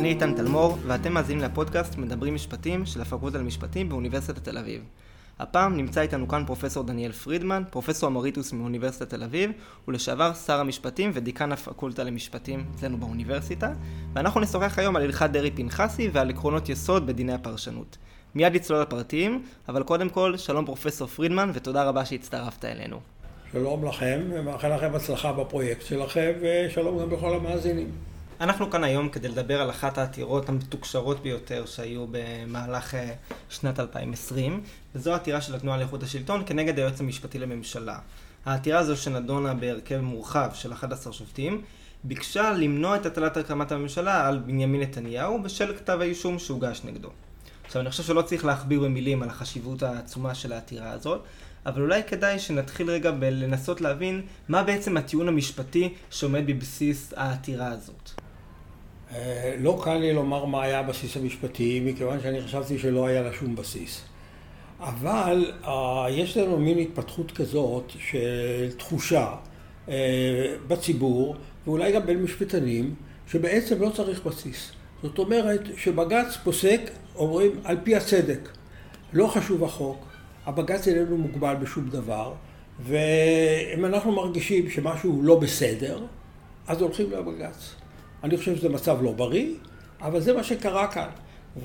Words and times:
אני 0.00 0.08
איתן 0.08 0.34
תלמור, 0.34 0.78
ואתם 0.86 1.12
מאזינים 1.12 1.44
לפודקאסט 1.44 1.98
מדברים 1.98 2.34
משפטים 2.34 2.86
של 2.86 3.00
הפקולטה 3.00 3.38
למשפטים 3.38 3.88
באוניברסיטת 3.88 4.44
תל 4.44 4.58
אביב. 4.58 4.82
הפעם 5.38 5.76
נמצא 5.76 6.00
איתנו 6.00 6.28
כאן 6.28 6.44
פרופסור 6.46 6.84
דניאל 6.84 7.12
פרידמן, 7.12 7.62
פרופסור 7.70 8.08
אמריטוס 8.08 8.52
מאוניברסיטת 8.52 9.10
תל 9.10 9.22
אביב, 9.22 9.50
ולשעבר 9.88 10.34
שר 10.34 10.60
המשפטים 10.60 11.10
ודיקן 11.14 11.52
הפקולטה 11.52 12.04
למשפטים 12.04 12.64
אצלנו 12.74 12.98
באוניברסיטה, 12.98 13.72
ואנחנו 14.12 14.40
נשוחח 14.40 14.78
היום 14.78 14.96
על 14.96 15.02
הלכת 15.02 15.30
דרעי 15.30 15.50
פנחסי 15.50 16.10
ועל 16.12 16.30
עקרונות 16.30 16.68
יסוד 16.68 17.06
בדיני 17.06 17.32
הפרשנות. 17.32 17.96
מיד 18.34 18.54
נצלול 18.54 18.80
לפרטים, 18.80 19.42
אבל 19.68 19.82
קודם 19.82 20.08
כל, 20.08 20.36
שלום 20.36 20.66
פרופסור 20.66 21.06
פרידמן, 21.06 21.50
ותודה 21.54 21.84
רבה 21.84 22.04
שהצטרפת 22.04 22.64
אלינו. 22.64 23.00
שלום 23.52 23.84
לכם, 23.84 24.20
ומאחל 24.30 24.74
לכם 24.74 24.94
הצלחה 24.94 25.32
בפרויקט 25.32 25.86
שלכם, 25.86 26.32
ושלום 26.40 26.98
גם 26.98 27.12
לכל 27.12 27.34
המאזינים. 27.34 28.09
אנחנו 28.40 28.70
כאן 28.70 28.84
היום 28.84 29.08
כדי 29.08 29.28
לדבר 29.28 29.60
על 29.60 29.70
אחת 29.70 29.98
העתירות 29.98 30.48
המתוקשרות 30.48 31.22
ביותר 31.22 31.66
שהיו 31.66 32.06
במהלך 32.10 32.94
אה, 32.94 33.12
שנת 33.50 33.80
2020, 33.80 34.62
וזו 34.94 35.12
העתירה 35.12 35.40
של 35.40 35.54
התנועה 35.54 35.78
לאיכות 35.78 36.02
השלטון 36.02 36.42
כנגד 36.46 36.78
היועץ 36.78 37.00
המשפטי 37.00 37.38
לממשלה. 37.38 37.98
העתירה 38.44 38.78
הזו 38.78 38.96
שנדונה 38.96 39.54
בהרכב 39.54 40.00
מורחב 40.00 40.50
של 40.54 40.72
11 40.72 41.12
שופטים, 41.12 41.62
ביקשה 42.04 42.52
למנוע 42.52 42.96
את 42.96 43.06
הטלת 43.06 43.36
הקמת 43.36 43.72
הממשלה 43.72 44.28
על 44.28 44.38
בנימין 44.38 44.80
נתניהו 44.80 45.42
בשל 45.42 45.76
כתב 45.76 45.98
האישום 46.00 46.38
שהוגש 46.38 46.80
נגדו. 46.84 47.08
עכשיו, 47.64 47.82
אני 47.82 47.90
חושב 47.90 48.02
שלא 48.02 48.22
צריך 48.22 48.44
להכביר 48.44 48.80
במילים 48.80 49.22
על 49.22 49.28
החשיבות 49.28 49.82
העצומה 49.82 50.34
של 50.34 50.52
העתירה 50.52 50.90
הזאת, 50.90 51.24
אבל 51.66 51.82
אולי 51.82 52.02
כדאי 52.04 52.38
שנתחיל 52.38 52.90
רגע 52.90 53.10
בלנסות 53.10 53.80
להבין 53.80 54.22
מה 54.48 54.62
בעצם 54.62 54.96
הטיעון 54.96 55.28
המשפטי 55.28 55.94
שעומד 56.10 56.46
בבסיס 56.46 57.14
העתירה 57.16 57.66
הזאת. 57.66 58.10
אה, 59.14 59.54
לא 59.58 59.80
קל 59.84 59.94
לי 59.98 60.12
לומר 60.12 60.44
מה 60.44 60.62
היה 60.62 60.78
הבסיס 60.78 61.16
המשפטי, 61.16 61.80
מכיוון 61.84 62.20
שאני 62.20 62.42
חשבתי 62.42 62.78
שלא 62.78 63.06
היה 63.06 63.22
לה 63.22 63.32
שום 63.32 63.56
בסיס. 63.56 64.02
אבל 64.80 65.52
uh, 65.64 65.68
יש 66.10 66.36
לנו 66.36 66.58
מין 66.58 66.78
התפתחות 66.78 67.32
כזאת 67.32 67.92
של 67.98 68.70
תחושה 68.78 69.34
uh, 69.86 69.90
בציבור, 70.68 71.36
ואולי 71.66 71.92
גם 71.92 72.06
בין 72.06 72.22
משפטנים, 72.22 72.94
שבעצם 73.26 73.82
לא 73.82 73.90
צריך 73.90 74.26
בסיס. 74.26 74.72
זאת 75.02 75.18
אומרת 75.18 75.60
שבג"ץ 75.76 76.36
פוסק, 76.44 76.80
אומרים, 77.16 77.50
על 77.64 77.76
פי 77.84 77.96
הצדק. 77.96 78.48
לא 79.12 79.26
חשוב 79.26 79.64
החוק, 79.64 80.06
הבג"ץ 80.46 80.88
איננו 80.88 81.18
מוגבל 81.18 81.54
בשום 81.54 81.88
דבר, 81.88 82.32
ואם 82.80 83.84
אנחנו 83.84 84.12
מרגישים 84.12 84.70
שמשהו 84.70 85.22
לא 85.22 85.40
בסדר, 85.40 86.02
אז 86.66 86.80
הולכים 86.80 87.10
לבג"ץ. 87.10 87.79
אני 88.24 88.36
חושב 88.36 88.56
שזה 88.56 88.68
מצב 88.68 89.02
לא 89.02 89.12
בריא, 89.12 89.54
אבל 90.00 90.20
זה 90.20 90.32
מה 90.32 90.44
שקרה 90.44 90.86
כאן. 90.86 91.08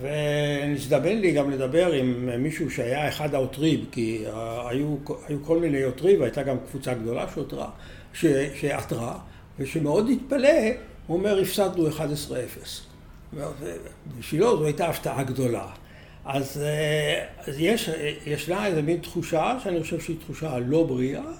ונזדמן 0.02 1.18
לי 1.18 1.32
גם 1.32 1.52
לדבר 1.52 1.92
עם 1.92 2.30
מישהו 2.44 2.72
שהיה 2.72 3.08
אחד 3.08 3.36
העותרים, 3.36 3.86
כי 3.92 4.24
היו, 4.70 4.96
היו 5.28 5.44
כל 5.44 5.60
מיני 5.60 5.84
עותרים, 5.84 6.20
והייתה 6.20 6.44
גם 6.44 6.58
קבוצה 6.70 6.94
גדולה 6.94 7.26
שעותרה, 7.34 7.70
שעתרה, 8.56 9.20
ושמאוד 9.60 10.10
התפלא, 10.10 10.50
הוא 11.08 11.18
אומר, 11.18 11.40
הפסדנו 11.40 11.88
11-0. 11.88 13.34
בשבילו 14.20 14.58
זו 14.58 14.66
הייתה 14.66 14.88
הפתעה 14.88 15.24
גדולה. 15.24 15.68
אז, 16.26 16.62
אז 17.48 17.60
יש, 17.60 17.90
ישנה 18.26 18.66
איזו 18.66 18.84
מין 18.84 18.98
תחושה, 18.98 19.58
שאני 19.64 19.82
חושב 19.82 20.00
שהיא 20.00 20.18
תחושה 20.20 20.60
לא 20.60 20.84
בריאה, 20.84 21.32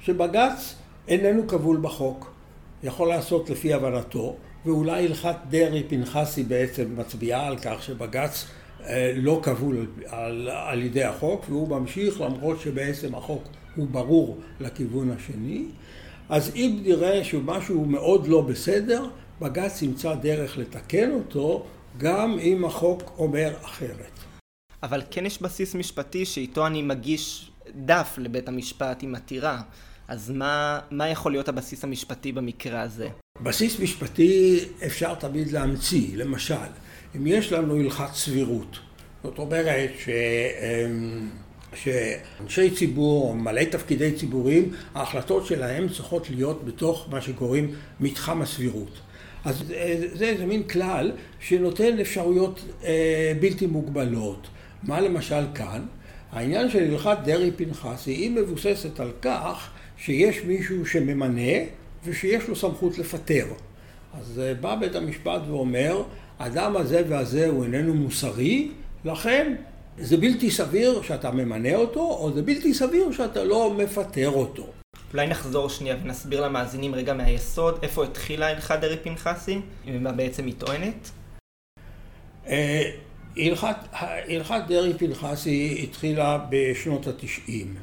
שבג"ץ 0.00 0.74
איננו 1.08 1.48
כבול 1.48 1.78
בחוק. 1.82 2.32
יכול 2.82 3.08
לעשות 3.08 3.50
לפי 3.50 3.74
הבנתו, 3.74 4.36
ואולי 4.66 5.06
הלכת 5.06 5.36
דרעי 5.50 5.82
פנחסי 5.88 6.42
בעצם 6.42 6.84
מצביעה 6.96 7.46
על 7.46 7.58
כך 7.58 7.82
שבג"ץ 7.82 8.46
אה, 8.86 9.12
לא 9.16 9.40
כבול 9.42 9.86
על, 10.06 10.48
על 10.48 10.82
ידי 10.82 11.04
החוק, 11.04 11.44
והוא 11.48 11.68
ממשיך 11.68 12.20
למרות 12.20 12.60
שבעצם 12.60 13.14
החוק 13.14 13.42
הוא 13.76 13.86
ברור 13.90 14.40
לכיוון 14.60 15.10
השני. 15.10 15.64
אז 16.28 16.52
אם 16.54 16.78
נראה 16.82 17.24
שמשהו 17.24 17.84
מאוד 17.84 18.26
לא 18.26 18.40
בסדר, 18.40 19.06
בג"ץ 19.40 19.82
ימצא 19.82 20.14
דרך 20.14 20.58
לתקן 20.58 21.10
אותו, 21.10 21.66
גם 21.98 22.38
אם 22.38 22.64
החוק 22.64 23.12
אומר 23.18 23.54
אחרת. 23.62 24.18
אבל 24.82 25.02
כן 25.10 25.26
יש 25.26 25.42
בסיס 25.42 25.74
משפטי 25.74 26.24
שאיתו 26.24 26.66
אני 26.66 26.82
מגיש 26.82 27.50
דף 27.76 28.14
לבית 28.18 28.48
המשפט 28.48 29.02
עם 29.02 29.14
עתירה. 29.14 29.62
אז 30.08 30.30
מה, 30.30 30.80
מה 30.90 31.08
יכול 31.08 31.32
להיות 31.32 31.48
הבסיס 31.48 31.84
המשפטי 31.84 32.32
במקרה 32.32 32.82
הזה? 32.82 33.08
בסיס 33.42 33.80
משפטי 33.80 34.58
אפשר 34.86 35.14
תמיד 35.14 35.52
להמציא, 35.52 36.16
למשל, 36.16 36.54
אם 37.16 37.26
יש 37.26 37.52
לנו 37.52 37.80
הלכת 37.80 38.14
סבירות, 38.14 38.78
זאת 39.22 39.38
אומרת 39.38 39.90
ש... 40.04 40.08
אמ, 40.08 41.28
שאנשי 41.74 42.70
ציבור 42.70 43.28
או 43.28 43.34
מלאי 43.34 43.66
תפקידי 43.66 44.12
ציבורים, 44.12 44.72
ההחלטות 44.94 45.46
שלהם 45.46 45.88
צריכות 45.88 46.30
להיות 46.30 46.64
בתוך 46.64 47.06
מה 47.10 47.20
שקוראים 47.20 47.74
מתחם 48.00 48.42
הסבירות. 48.42 49.00
אז 49.44 49.62
זה 50.14 50.24
איזה 50.24 50.46
מין 50.46 50.62
כלל 50.62 51.12
שנותן 51.40 51.98
אפשרויות 51.98 52.60
אה, 52.84 53.32
בלתי 53.40 53.66
מוגבלות. 53.66 54.46
מה 54.82 55.00
למשל 55.00 55.44
כאן? 55.54 55.82
העניין 56.32 56.70
של 56.70 56.90
הלכת 56.90 57.16
דרעי 57.24 57.50
פנחסי 57.50 58.10
היא 58.10 58.30
מבוססת 58.30 59.00
על 59.00 59.10
כך 59.22 59.70
שיש 59.96 60.40
מישהו 60.46 60.86
שממנה 60.86 61.52
ושיש 62.04 62.48
לו 62.48 62.56
סמכות 62.56 62.98
לפטר. 62.98 63.46
אז 64.20 64.40
אה, 64.44 64.54
בא 64.54 64.74
בית 64.74 64.94
המשפט 64.94 65.40
ואומר, 65.46 66.02
האדם 66.38 66.76
הזה 66.76 67.02
והזה 67.08 67.46
הוא 67.46 67.64
איננו 67.64 67.94
מוסרי, 67.94 68.70
לכן 69.04 69.54
זה 69.98 70.16
בלתי 70.16 70.50
סביר 70.50 71.02
שאתה 71.02 71.30
ממנה 71.30 71.74
אותו, 71.74 72.00
או 72.00 72.32
זה 72.34 72.42
בלתי 72.42 72.74
סביר 72.74 73.12
שאתה 73.12 73.44
לא 73.44 73.74
מפטר 73.74 74.30
אותו. 74.30 74.66
אולי 75.12 75.26
נחזור 75.26 75.68
שנייה 75.68 75.96
ונסביר 76.02 76.40
למאזינים 76.40 76.94
רגע 76.94 77.14
מהיסוד, 77.14 77.78
איפה 77.82 78.04
התחילה 78.04 78.48
הלכת 78.48 78.78
דרעי 78.80 78.96
פנחסי, 78.96 79.60
ומה 79.86 80.12
בעצם 80.12 80.46
היא 80.46 80.54
טוענת? 80.58 81.10
אה, 82.48 82.90
הלכת 83.36 84.62
דרעי 84.68 84.94
פנחסי 84.98 85.80
התחילה 85.82 86.46
בשנות 86.50 87.06
התשעים. 87.06 87.74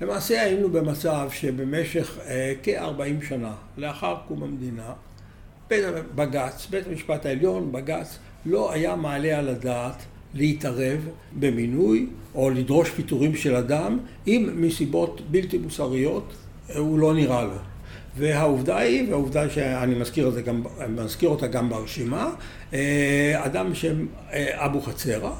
למעשה 0.00 0.42
היינו 0.42 0.70
במצב 0.70 1.28
שבמשך 1.32 2.18
אה, 2.26 2.52
כ-40 2.62 3.28
שנה 3.28 3.54
לאחר 3.76 4.16
קום 4.28 4.42
המדינה, 4.42 4.92
בית 5.68 5.84
בג"ץ, 6.14 6.66
בית 6.70 6.86
המשפט 6.86 7.26
העליון, 7.26 7.72
בג"ץ, 7.72 8.18
לא 8.46 8.72
היה 8.72 8.96
מעלה 8.96 9.38
על 9.38 9.48
הדעת 9.48 10.02
להתערב 10.34 11.08
במינוי 11.38 12.06
או 12.34 12.50
לדרוש 12.50 12.90
פיטורים 12.90 13.36
של 13.36 13.54
אדם 13.54 13.98
אם 14.26 14.50
מסיבות 14.54 15.20
בלתי 15.30 15.58
מוסריות 15.58 16.32
אה, 16.70 16.78
הוא 16.78 16.98
לא 16.98 17.14
נראה 17.14 17.44
לו. 17.44 17.56
והעובדה 18.18 18.78
היא, 18.78 19.08
והעובדה 19.10 19.50
שאני 19.50 19.94
מזכיר, 19.94 20.40
גם, 20.44 20.62
מזכיר 20.88 21.28
אותה 21.28 21.46
גם 21.46 21.68
ברשימה, 21.68 22.30
אה, 22.72 23.40
אדם 23.44 23.70
בשם 23.70 24.06
אבו 24.54 24.80
חצרה, 24.80 25.34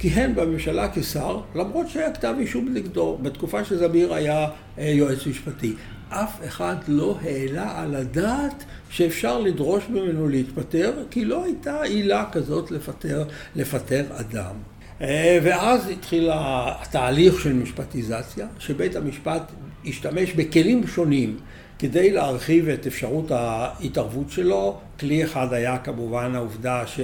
כיהן 0.00 0.34
בממשלה 0.34 0.88
כשר, 0.94 1.40
למרות 1.54 1.88
שהיה 1.88 2.12
כתב 2.12 2.34
אישום 2.38 2.68
נגדו, 2.74 3.18
בתקופה 3.22 3.64
שזמיר 3.64 4.14
היה 4.14 4.48
אה, 4.78 4.84
יועץ 4.84 5.26
משפטי. 5.26 5.74
אף 6.08 6.40
אחד 6.46 6.76
לא 6.88 7.18
העלה 7.22 7.80
על 7.80 7.94
הדעת 7.94 8.64
שאפשר 8.90 9.38
לדרוש 9.38 9.84
ממנו 9.88 10.28
להתפטר, 10.28 10.92
כי 11.10 11.24
לא 11.24 11.44
הייתה 11.44 11.82
עילה 11.82 12.24
כזאת 12.32 12.70
לפטר, 12.70 13.24
לפטר 13.56 14.04
אדם. 14.10 14.54
אה, 15.00 15.38
ואז 15.42 15.88
התחיל 15.88 16.30
התהליך 16.32 17.40
של 17.40 17.52
משפטיזציה, 17.52 18.46
שבית 18.58 18.96
המשפט 18.96 19.42
השתמש 19.86 20.32
בכלים 20.32 20.86
שונים 20.86 21.36
כדי 21.80 22.10
להרחיב 22.10 22.68
את 22.68 22.86
אפשרות 22.86 23.30
ההתערבות 23.30 24.30
שלו. 24.30 24.78
כלי 24.98 25.24
אחד 25.24 25.52
היה 25.52 25.78
כמובן 25.78 26.34
העובדה 26.34 26.86
ש... 26.86 27.00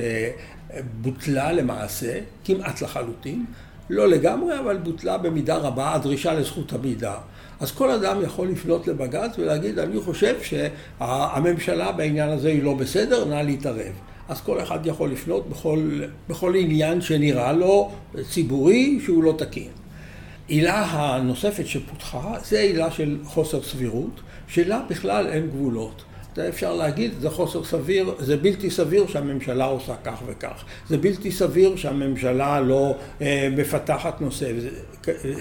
בוטלה 1.00 1.52
למעשה, 1.52 2.18
כמעט 2.44 2.82
לחלוטין, 2.82 3.44
לא 3.90 4.08
לגמרי, 4.08 4.58
אבל 4.58 4.76
בוטלה 4.76 5.18
במידה 5.18 5.56
רבה 5.56 5.94
הדרישה 5.94 6.34
לזכות 6.34 6.72
המידע. 6.72 7.14
אז 7.60 7.72
כל 7.72 7.90
אדם 7.90 8.22
יכול 8.22 8.48
לפנות 8.48 8.88
לבג"ץ 8.88 9.38
ולהגיד, 9.38 9.78
אני 9.78 10.00
חושב 10.00 10.34
שהממשלה 10.42 11.92
בעניין 11.92 12.28
הזה 12.28 12.48
היא 12.48 12.62
לא 12.62 12.74
בסדר, 12.74 13.24
נא 13.24 13.42
להתערב. 13.42 13.92
אז 14.28 14.40
כל 14.40 14.62
אחד 14.62 14.86
יכול 14.86 15.10
לפנות 15.10 15.48
בכל, 15.50 16.00
בכל 16.28 16.54
עניין 16.54 17.00
שנראה 17.00 17.52
לו 17.52 17.90
ציבורי 18.30 18.98
שהוא 19.04 19.24
לא 19.24 19.34
תקין. 19.38 19.70
עילה 20.48 20.84
הנוספת 20.84 21.66
שפותחה 21.66 22.34
זה 22.44 22.60
עילה 22.60 22.90
של 22.90 23.18
חוסר 23.24 23.62
סבירות, 23.62 24.20
שלה 24.48 24.82
בכלל 24.90 25.26
אין 25.26 25.46
גבולות. 25.46 26.02
זה 26.36 26.48
אפשר 26.48 26.74
להגיד, 26.74 27.12
זה 27.20 27.30
חוסר 27.30 27.64
סביר, 27.64 28.14
זה 28.18 28.36
בלתי 28.36 28.70
סביר 28.70 29.06
שהממשלה 29.06 29.64
עושה 29.64 29.94
כך 30.04 30.22
וכך. 30.26 30.64
זה 30.88 30.98
בלתי 30.98 31.32
סביר 31.32 31.76
שהממשלה 31.76 32.60
לא 32.60 32.96
אה, 33.20 33.48
מפתחת 33.56 34.20
נושא 34.20 34.52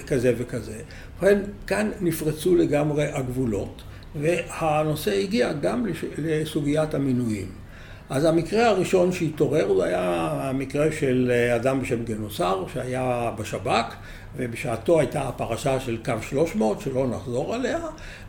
כזה 0.06 0.34
וכזה. 0.38 0.78
ובכן, 1.18 1.38
כאן 1.66 1.90
נפרצו 2.00 2.56
לגמרי 2.56 3.04
הגבולות, 3.04 3.82
והנושא 4.20 5.18
הגיע 5.18 5.52
גם 5.52 5.86
לסוגיית 6.18 6.94
המינויים. 6.94 7.65
אז 8.10 8.24
המקרה 8.24 8.68
הראשון 8.68 9.12
שהתעורר 9.12 9.74
זה 9.76 9.84
היה 9.84 10.28
המקרה 10.42 10.92
של 10.92 11.32
אדם 11.56 11.80
בשם 11.80 12.04
גנוסר 12.04 12.64
שהיה 12.74 13.32
בשב"כ 13.38 13.94
ובשעתו 14.36 15.00
הייתה 15.00 15.28
הפרשה 15.28 15.80
של 15.80 15.96
קו 16.04 16.12
300 16.22 16.80
שלא 16.80 17.06
נחזור 17.08 17.54
עליה 17.54 17.78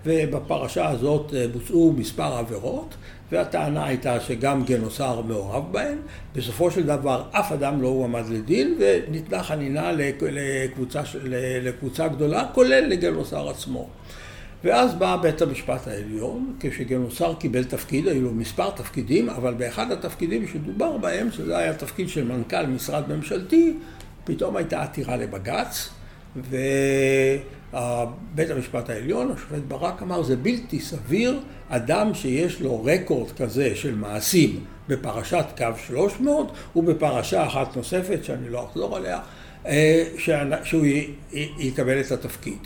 ובפרשה 0.06 0.90
הזאת 0.90 1.34
בוצעו 1.54 1.94
מספר 1.98 2.38
עבירות 2.38 2.96
והטענה 3.32 3.86
הייתה 3.86 4.20
שגם 4.20 4.64
גנוסר 4.64 5.22
מעורב 5.22 5.64
בהן. 5.72 5.98
בסופו 6.36 6.72
של 6.72 6.84
דבר 6.84 7.24
אף 7.32 7.52
אדם 7.52 7.82
לא 7.82 7.88
הועמד 7.88 8.24
לדין 8.30 8.78
וניתנה 8.80 9.44
חנינה 9.44 9.92
לקבוצה, 10.22 11.02
לקבוצה 11.64 12.08
גדולה 12.08 12.46
כולל 12.54 12.86
לגנוסר 12.88 13.50
עצמו. 13.50 13.90
ואז 14.64 14.94
בא 14.94 15.18
בית 15.22 15.42
המשפט 15.42 15.88
העליון, 15.88 16.56
כשגנוסר 16.60 17.34
קיבל 17.34 17.64
תפקיד, 17.64 18.08
היו 18.08 18.22
לו 18.22 18.34
מספר 18.34 18.70
תפקידים, 18.70 19.30
אבל 19.30 19.54
באחד 19.54 19.92
התפקידים 19.92 20.48
שדובר 20.48 20.98
בהם, 20.98 21.32
שזה 21.32 21.58
היה 21.58 21.74
תפקיד 21.74 22.10
של 22.10 22.24
מנכ"ל 22.24 22.66
משרד 22.66 23.04
ממשלתי, 23.16 23.74
פתאום 24.24 24.56
הייתה 24.56 24.84
עתירה 24.84 25.18
לבג"ץ, 25.18 25.90
ובית 26.36 27.40
המשפט 28.50 28.90
העליון, 28.90 29.32
השופט 29.32 29.62
ברק 29.68 30.02
אמר, 30.02 30.24
זה 30.24 30.36
בלתי 30.36 30.80
סביר, 30.80 31.40
אדם 31.70 32.14
שיש 32.14 32.62
לו 32.62 32.84
רקורד 32.84 33.32
כזה 33.32 33.76
של 33.76 33.96
מעשים 33.96 34.60
בפרשת 34.88 35.46
קו 35.58 35.66
300 35.88 36.52
ובפרשה 36.76 37.48
אחת 37.48 37.76
נוספת, 37.76 38.24
שאני 38.24 38.50
לא 38.50 38.66
אחזור 38.66 38.98
עליה, 38.98 39.20
אה, 39.66 40.04
שהוא 40.64 40.86
יקבל 41.60 42.00
את 42.02 42.12
התפקיד. 42.12 42.58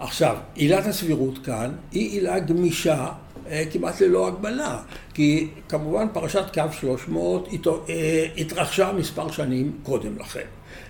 עכשיו, 0.00 0.36
עילת 0.54 0.86
הסבירות 0.86 1.38
כאן 1.38 1.70
היא 1.92 2.10
עילה 2.10 2.38
גמישה 2.38 3.08
אה, 3.50 3.64
כמעט 3.72 4.00
ללא 4.00 4.28
הגבלה, 4.28 4.78
כי 5.14 5.48
כמובן 5.68 6.06
פרשת 6.12 6.44
קו 6.54 6.62
300 6.80 7.48
אה, 7.88 8.26
התרחשה 8.36 8.92
מספר 8.92 9.30
שנים 9.30 9.72
קודם 9.82 10.18
לכן. 10.18 10.46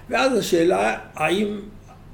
ואז 0.08 0.38
השאלה 0.38 0.98
האם 1.14 1.60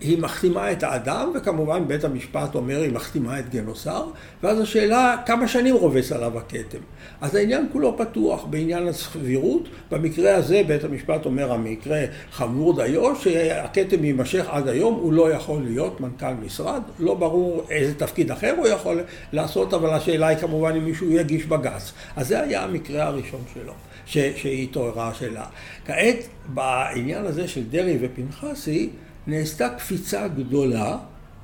היא 0.00 0.18
מחתימה 0.18 0.72
את 0.72 0.82
האדם, 0.82 1.32
וכמובן 1.34 1.88
בית 1.88 2.04
המשפט 2.04 2.54
אומר 2.54 2.80
היא 2.80 2.92
מחתימה 2.92 3.38
את 3.38 3.50
גנוסר, 3.50 4.06
ואז 4.42 4.60
השאלה 4.60 5.16
כמה 5.26 5.48
שנים 5.48 5.74
רובץ 5.74 6.12
עליו 6.12 6.38
הכתם. 6.38 6.78
אז 7.20 7.34
העניין 7.34 7.66
כולו 7.72 7.96
פתוח 7.98 8.44
בעניין 8.44 8.88
הסבירות, 8.88 9.68
במקרה 9.90 10.34
הזה 10.34 10.62
בית 10.66 10.84
המשפט 10.84 11.24
אומר 11.26 11.52
המקרה 11.52 12.00
חמור 12.32 12.82
דיו, 12.82 13.16
שהכתם 13.16 14.04
יימשך 14.04 14.46
עד 14.48 14.68
היום, 14.68 14.94
הוא 14.94 15.12
לא 15.12 15.30
יכול 15.30 15.62
להיות 15.62 16.00
מנכ"ל 16.00 16.34
משרד, 16.44 16.82
לא 16.98 17.14
ברור 17.14 17.66
איזה 17.70 17.94
תפקיד 17.94 18.30
אחר 18.30 18.54
הוא 18.58 18.68
יכול 18.68 19.00
לעשות, 19.32 19.74
אבל 19.74 19.90
השאלה 19.90 20.26
היא 20.26 20.38
כמובן 20.38 20.76
אם 20.76 20.84
מישהו 20.84 21.10
יגיש 21.10 21.46
בג"ץ. 21.46 21.92
אז 22.16 22.28
זה 22.28 22.40
היה 22.40 22.62
המקרה 22.62 23.04
הראשון 23.04 23.40
שלו. 23.54 23.72
שהתעוררה 24.06 25.08
השאלה. 25.08 25.44
כעת, 25.86 26.16
בעניין 26.46 27.24
הזה 27.24 27.48
של 27.48 27.62
דרעי 27.70 27.98
ופנחסי, 28.00 28.90
נעשתה 29.26 29.68
קפיצה 29.68 30.28
גדולה 30.28 30.96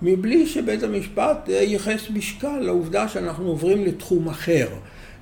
מבלי 0.02 0.46
שבית 0.46 0.82
המשפט 0.82 1.48
אה, 1.50 1.54
ייחס 1.54 2.10
משקל 2.14 2.58
לעובדה 2.58 3.08
שאנחנו 3.08 3.48
עוברים 3.48 3.84
לתחום 3.84 4.28
אחר. 4.28 4.68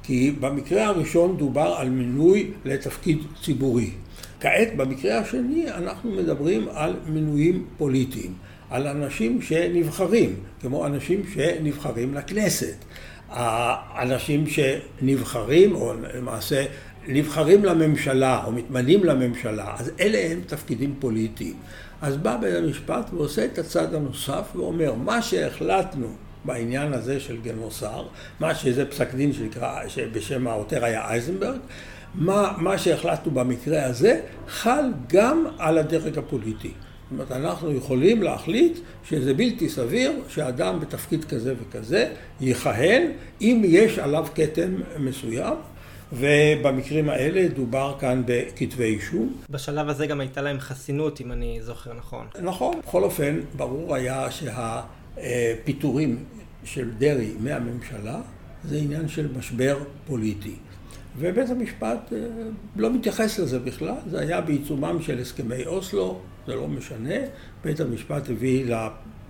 כי 0.03 0.35
במקרה 0.41 0.87
הראשון 0.87 1.37
דובר 1.37 1.75
על 1.79 1.91
מינוי 1.91 2.51
לתפקיד 2.65 3.19
ציבורי. 3.43 3.91
כעת, 4.41 4.77
במקרה 4.77 5.19
השני, 5.19 5.71
אנחנו 5.71 6.11
מדברים 6.11 6.69
על 6.73 6.97
מינויים 7.07 7.65
פוליטיים, 7.79 8.35
על 8.71 8.87
אנשים 8.87 9.43
שנבחרים, 9.43 10.35
כמו 10.61 10.87
אנשים 10.87 11.23
שנבחרים 11.35 12.15
לכנסת. 12.15 12.75
האנשים 13.31 14.45
שנבחרים, 14.47 15.75
או 15.75 15.93
למעשה 16.15 16.65
נבחרים 17.09 17.65
לממשלה, 17.65 18.45
או 18.45 18.53
מתמנים 18.53 19.05
לממשלה, 19.05 19.75
אז 19.79 19.91
אלה 20.01 20.33
הם 20.33 20.41
תפקידים 20.47 20.95
פוליטיים. 20.99 21.55
אז 22.03 22.17
בא 22.17 22.37
בית 22.37 22.55
המשפט 22.55 23.11
ועושה 23.13 23.45
את 23.45 23.59
הצד 23.59 23.95
הנוסף 23.95 24.53
ואומר, 24.55 24.95
מה 24.95 25.23
שהחלטנו 25.23 26.09
בעניין 26.45 26.93
הזה 26.93 27.21
של 27.21 27.37
גנוסר, 27.41 28.07
מה 28.41 28.55
שזה 28.55 28.87
פסק 28.87 29.15
דין 29.15 29.33
שנקרא, 29.33 29.89
שבשם 29.89 30.47
העותר 30.47 30.85
היה 30.85 31.09
אייזנברג, 31.09 31.59
מה, 32.15 32.53
מה 32.59 32.79
שהחלטנו 32.79 33.33
במקרה 33.33 33.85
הזה 33.85 34.21
חל 34.49 34.85
גם 35.07 35.47
על 35.59 35.79
הדרג 35.79 36.19
הפוליטי. 36.19 36.69
זאת 36.73 37.13
אומרת, 37.13 37.33
אנחנו 37.33 37.73
יכולים 37.73 38.23
להחליט 38.23 38.79
שזה 39.05 39.35
בלתי 39.35 39.69
סביר 39.69 40.13
שאדם 40.29 40.81
בתפקיד 40.81 41.25
כזה 41.25 41.55
וכזה 41.61 42.09
יכהן 42.41 43.13
אם 43.41 43.63
יש 43.65 43.99
עליו 43.99 44.27
כתם 44.35 44.75
מסוים. 44.99 45.55
ובמקרים 46.13 47.09
האלה 47.09 47.49
דובר 47.49 47.95
כאן 48.01 48.23
בכתבי 48.27 48.85
אישום. 48.85 49.35
בשלב 49.51 49.89
הזה 49.89 50.07
גם 50.07 50.21
הייתה 50.21 50.43
להם 50.43 50.61
חסינות, 50.61 51.21
אם 51.21 51.33
אני 51.33 51.59
זוכר 51.63 51.93
נכון. 51.93 52.27
נכון. 52.43 52.81
בכל 52.87 53.03
אופן, 53.03 53.41
ברור 53.57 53.95
היה 53.95 54.27
שהפיטורים 55.17 56.25
של 56.65 56.91
דרעי 56.99 57.33
מהממשלה 57.41 58.21
זה 58.65 58.77
עניין 58.77 59.09
של 59.09 59.29
משבר 59.39 59.79
פוליטי. 60.07 60.55
ובית 61.19 61.51
המשפט 61.51 62.13
אה, 62.13 62.19
לא 62.77 62.93
מתייחס 62.93 63.39
לזה 63.39 63.59
בכלל, 63.59 63.95
זה 64.11 64.21
היה 64.21 64.41
בעיצומם 64.41 65.03
של 65.03 65.19
הסכמי 65.19 65.67
אוסלו, 65.67 66.21
זה 66.47 66.55
לא 66.55 66.69
משנה, 66.69 67.15
בית 67.65 67.81
המשפט 67.81 68.31
הביא, 68.31 68.65
לה, 68.65 68.89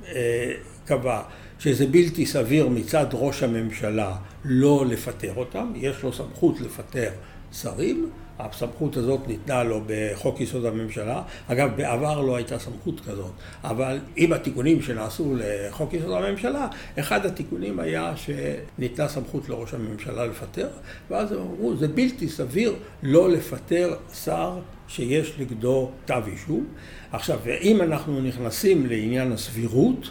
אה, 0.08 0.52
קבע 0.90 1.22
שזה 1.58 1.86
בלתי 1.86 2.26
סביר 2.26 2.68
מצד 2.68 3.06
ראש 3.12 3.42
הממשלה 3.42 4.16
לא 4.44 4.84
לפטר 4.86 5.32
אותם, 5.36 5.72
יש 5.76 6.02
לו 6.02 6.12
סמכות 6.12 6.60
לפטר 6.60 7.10
שרים, 7.52 8.10
הסמכות 8.38 8.96
הזאת 8.96 9.20
ניתנה 9.28 9.64
לו 9.64 9.80
בחוק 9.86 10.40
יסוד 10.40 10.64
הממשלה, 10.64 11.22
אגב 11.46 11.70
בעבר 11.76 12.20
לא 12.20 12.36
הייתה 12.36 12.58
סמכות 12.58 13.00
כזאת, 13.00 13.30
אבל 13.64 13.98
עם 14.16 14.32
התיקונים 14.32 14.82
שנעשו 14.82 15.34
לחוק 15.38 15.94
יסוד 15.94 16.12
הממשלה, 16.12 16.68
אחד 16.98 17.26
התיקונים 17.26 17.80
היה 17.80 18.12
שניתנה 18.16 19.08
סמכות 19.08 19.48
לראש 19.48 19.74
הממשלה 19.74 20.26
לפטר, 20.26 20.68
ואז 21.10 21.32
הם 21.32 21.38
אמרו 21.38 21.76
זה 21.76 21.88
בלתי 21.88 22.28
סביר 22.28 22.74
לא 23.02 23.30
לפטר 23.30 23.94
שר 24.24 24.58
שיש 24.88 25.32
נגדו 25.38 25.90
כתב 26.04 26.22
אישום. 26.26 26.66
עכשיו, 27.12 27.38
אם 27.60 27.82
אנחנו 27.82 28.20
נכנסים 28.20 28.86
לעניין 28.86 29.32
הסבירות, 29.32 30.10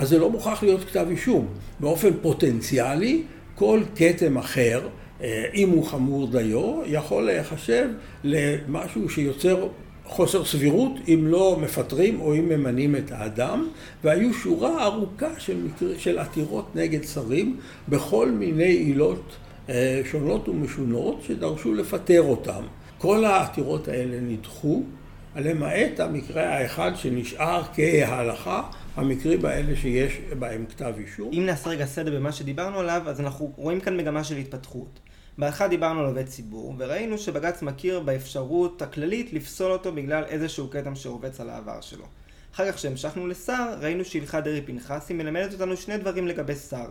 אז 0.00 0.08
זה 0.08 0.18
לא 0.18 0.30
מוכרח 0.30 0.62
להיות 0.62 0.84
כתב 0.84 1.06
אישום. 1.10 1.46
באופן 1.80 2.10
פוטנציאלי, 2.22 3.22
כל 3.54 3.80
כתם 3.96 4.36
אחר, 4.38 4.88
אה, 5.22 5.44
אם 5.54 5.70
הוא 5.70 5.86
חמור 5.86 6.30
דיו, 6.30 6.80
יכול 6.86 7.22
להיחשב 7.22 7.88
למשהו 8.24 9.08
שיוצר 9.08 9.68
חוסר 10.04 10.44
סבירות 10.44 10.92
אם 11.08 11.26
לא 11.26 11.58
מפטרים 11.62 12.20
או 12.20 12.34
אם 12.34 12.48
ממנים 12.48 12.96
את 12.96 13.12
האדם, 13.12 13.68
והיו 14.04 14.34
שורה 14.34 14.84
ארוכה 14.84 15.30
של, 15.38 15.56
מקר... 15.56 15.98
של 15.98 16.18
עתירות 16.18 16.76
נגד 16.76 17.04
שרים 17.04 17.56
בכל 17.88 18.30
מיני 18.30 18.72
עילות 18.72 19.32
אה, 19.68 20.00
שונות 20.04 20.48
ומשונות 20.48 21.22
שדרשו 21.26 21.74
לפטר 21.74 22.22
אותם. 22.22 22.62
כל 22.98 23.24
העתירות 23.24 23.88
האלה 23.88 24.20
נדחו, 24.20 24.82
למעט 25.36 26.00
המקרה 26.00 26.42
האחד 26.42 26.92
שנשאר 26.96 27.62
כהלכה 27.74 28.62
המקרים 29.00 29.44
האלה 29.44 29.76
שיש 29.76 30.18
בהם 30.38 30.66
כתב 30.66 30.94
אישום. 30.98 31.30
אם 31.32 31.46
נעשה 31.46 31.70
רגע 31.70 31.86
סדר 31.86 32.16
במה 32.16 32.32
שדיברנו 32.32 32.78
עליו, 32.78 33.02
אז 33.06 33.20
אנחנו 33.20 33.52
רואים 33.56 33.80
כאן 33.80 33.96
מגמה 33.96 34.24
של 34.24 34.36
התפתחות. 34.36 35.00
בהתחלה 35.38 35.68
דיברנו 35.68 36.00
על 36.00 36.06
עובד 36.06 36.26
ציבור, 36.26 36.74
וראינו 36.78 37.18
שבג"ץ 37.18 37.62
מכיר 37.62 38.00
באפשרות 38.00 38.82
הכללית 38.82 39.32
לפסול 39.32 39.72
אותו 39.72 39.92
בגלל 39.92 40.24
איזשהו 40.24 40.70
כתם 40.70 40.94
שרובץ 40.94 41.40
על 41.40 41.50
העבר 41.50 41.80
שלו. 41.80 42.04
אחר 42.54 42.72
כך 42.72 42.76
כשהמשכנו 42.76 43.26
לשר, 43.26 43.74
ראינו 43.80 44.04
שהלכת 44.04 44.42
דרעי 44.44 44.62
פנחסי 44.62 45.14
מלמדת 45.14 45.52
אותנו 45.52 45.76
שני 45.76 45.98
דברים 45.98 46.28
לגבי 46.28 46.54
שר. 46.54 46.90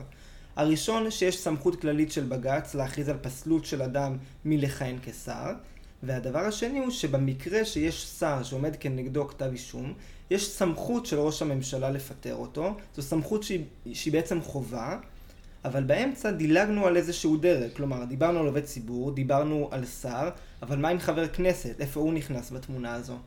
הראשון, 0.55 1.11
שיש 1.11 1.37
סמכות 1.37 1.81
כללית 1.81 2.11
של 2.11 2.23
בג"ץ 2.23 2.75
להכריז 2.75 3.09
על 3.09 3.17
פסלות 3.21 3.65
של 3.65 3.81
אדם 3.81 4.17
מלכהן 4.45 4.95
כשר, 5.03 5.53
והדבר 6.03 6.39
השני 6.39 6.79
הוא 6.79 6.91
שבמקרה 6.91 7.65
שיש 7.65 8.05
שר 8.19 8.43
שעומד 8.43 8.75
כנגדו 8.79 9.27
כתב 9.27 9.49
אישום, 9.51 9.93
יש 10.31 10.49
סמכות 10.49 11.05
של 11.05 11.19
ראש 11.19 11.41
הממשלה 11.41 11.89
לפטר 11.89 12.35
אותו, 12.35 12.77
זו 12.95 13.01
סמכות 13.01 13.43
שהיא, 13.43 13.63
שהיא 13.93 14.13
בעצם 14.13 14.41
חובה, 14.41 14.97
אבל 15.65 15.83
באמצע 15.83 16.31
דילגנו 16.31 16.87
על 16.87 16.97
איזשהו 16.97 17.37
דרג, 17.37 17.69
כלומר 17.75 18.03
דיברנו 18.03 18.39
על 18.39 18.45
עובד 18.45 18.63
ציבור, 18.63 19.11
דיברנו 19.11 19.67
על 19.71 19.85
שר, 19.85 20.29
אבל 20.61 20.77
מה 20.77 20.89
עם 20.89 20.99
חבר 20.99 21.27
כנסת? 21.27 21.81
איפה 21.81 21.99
הוא 21.99 22.13
נכנס 22.13 22.51
בתמונה 22.51 22.93
הזו? 22.93 23.17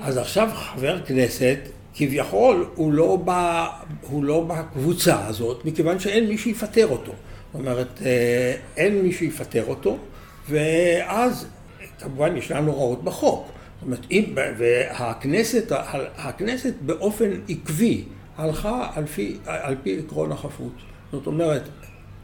אז 0.00 0.16
עכשיו 0.16 0.50
חבר 0.54 1.04
כנסת, 1.06 1.58
כביכול 1.94 2.70
הוא 2.74 2.92
לא, 2.92 3.16
בא, 3.16 3.68
הוא 4.02 4.24
לא 4.24 4.44
בקבוצה 4.44 5.26
הזאת, 5.26 5.64
מכיוון 5.64 5.98
שאין 5.98 6.28
מי 6.28 6.38
שיפטר 6.38 6.86
אותו. 6.86 7.12
זאת 7.12 7.60
אומרת, 7.60 8.02
אה, 8.02 8.56
אין 8.76 9.02
מי 9.02 9.12
שיפטר 9.12 9.64
אותו, 9.66 9.98
ואז 10.48 11.46
כמובן 12.00 12.36
ישנן 12.36 12.66
הוראות 12.66 13.04
בחוק. 13.04 13.48
זאת 13.80 13.86
אומרת, 13.86 14.06
והכנסת 14.58 15.72
הכנסת 16.16 16.74
באופן 16.80 17.30
עקבי 17.48 18.04
הלכה 18.36 18.90
על 18.94 19.06
פי, 19.06 19.36
על 19.46 19.76
פי 19.82 19.98
עקרון 19.98 20.32
החפות. 20.32 20.72
זאת 21.12 21.26
אומרת, 21.26 21.62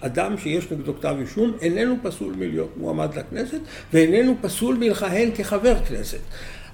אדם 0.01 0.39
שיש 0.39 0.73
נגדו 0.73 0.95
כתב 0.95 1.17
אישום 1.21 1.53
איננו 1.61 1.97
פסול 2.03 2.35
מלהיות 2.35 2.77
מועמד 2.77 3.15
לכנסת 3.15 3.61
ואיננו 3.93 4.35
פסול 4.41 4.77
מלכהן 4.77 5.31
כחבר 5.35 5.85
כנסת. 5.85 6.19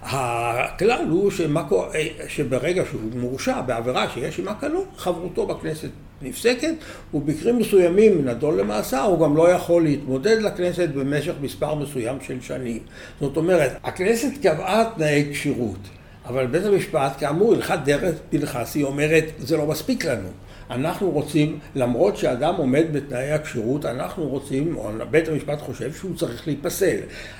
הכלל 0.02 1.06
הוא 1.10 1.30
שמקו, 1.30 1.86
שברגע 2.28 2.82
שהוא 2.90 3.00
מורשע 3.14 3.60
בעבירה 3.60 4.08
שיש 4.08 4.38
עימה 4.38 4.54
קלון, 4.54 4.84
חברותו 4.96 5.46
בכנסת 5.46 5.90
נפסקת, 6.22 6.74
ובמקרים 7.14 7.58
מסוימים 7.58 8.28
נדון 8.28 8.56
למאסר, 8.56 9.02
הוא 9.02 9.20
גם 9.20 9.36
לא 9.36 9.50
יכול 9.50 9.82
להתמודד 9.82 10.42
לכנסת 10.42 10.88
במשך 10.88 11.32
מספר 11.40 11.74
מסוים 11.74 12.16
של 12.26 12.40
שנים. 12.40 12.78
זאת 13.20 13.36
אומרת, 13.36 13.72
הכנסת 13.84 14.30
קבעה 14.42 14.84
תנאי 14.96 15.28
כשירות, 15.32 15.78
אבל 16.26 16.46
בית 16.46 16.64
המשפט, 16.64 17.12
כאמור, 17.18 17.54
הלכת 17.54 17.78
דרך 17.84 18.14
פנחסי 18.30 18.82
אומרת, 18.82 19.24
זה 19.38 19.56
לא 19.56 19.66
מספיק 19.66 20.04
לנו. 20.04 20.28
אנחנו 20.70 21.10
רוצים, 21.10 21.58
למרות 21.74 22.16
שאדם 22.16 22.54
עומד 22.56 22.84
בתנאי 22.92 23.30
הכשירות, 23.30 23.84
אנחנו 23.86 24.28
רוצים, 24.28 24.76
או 24.76 24.90
בית 25.10 25.28
המשפט 25.28 25.60
חושב 25.60 25.92
שהוא 25.92 26.16
צריך 26.16 26.46
להיפסל. 26.46 26.96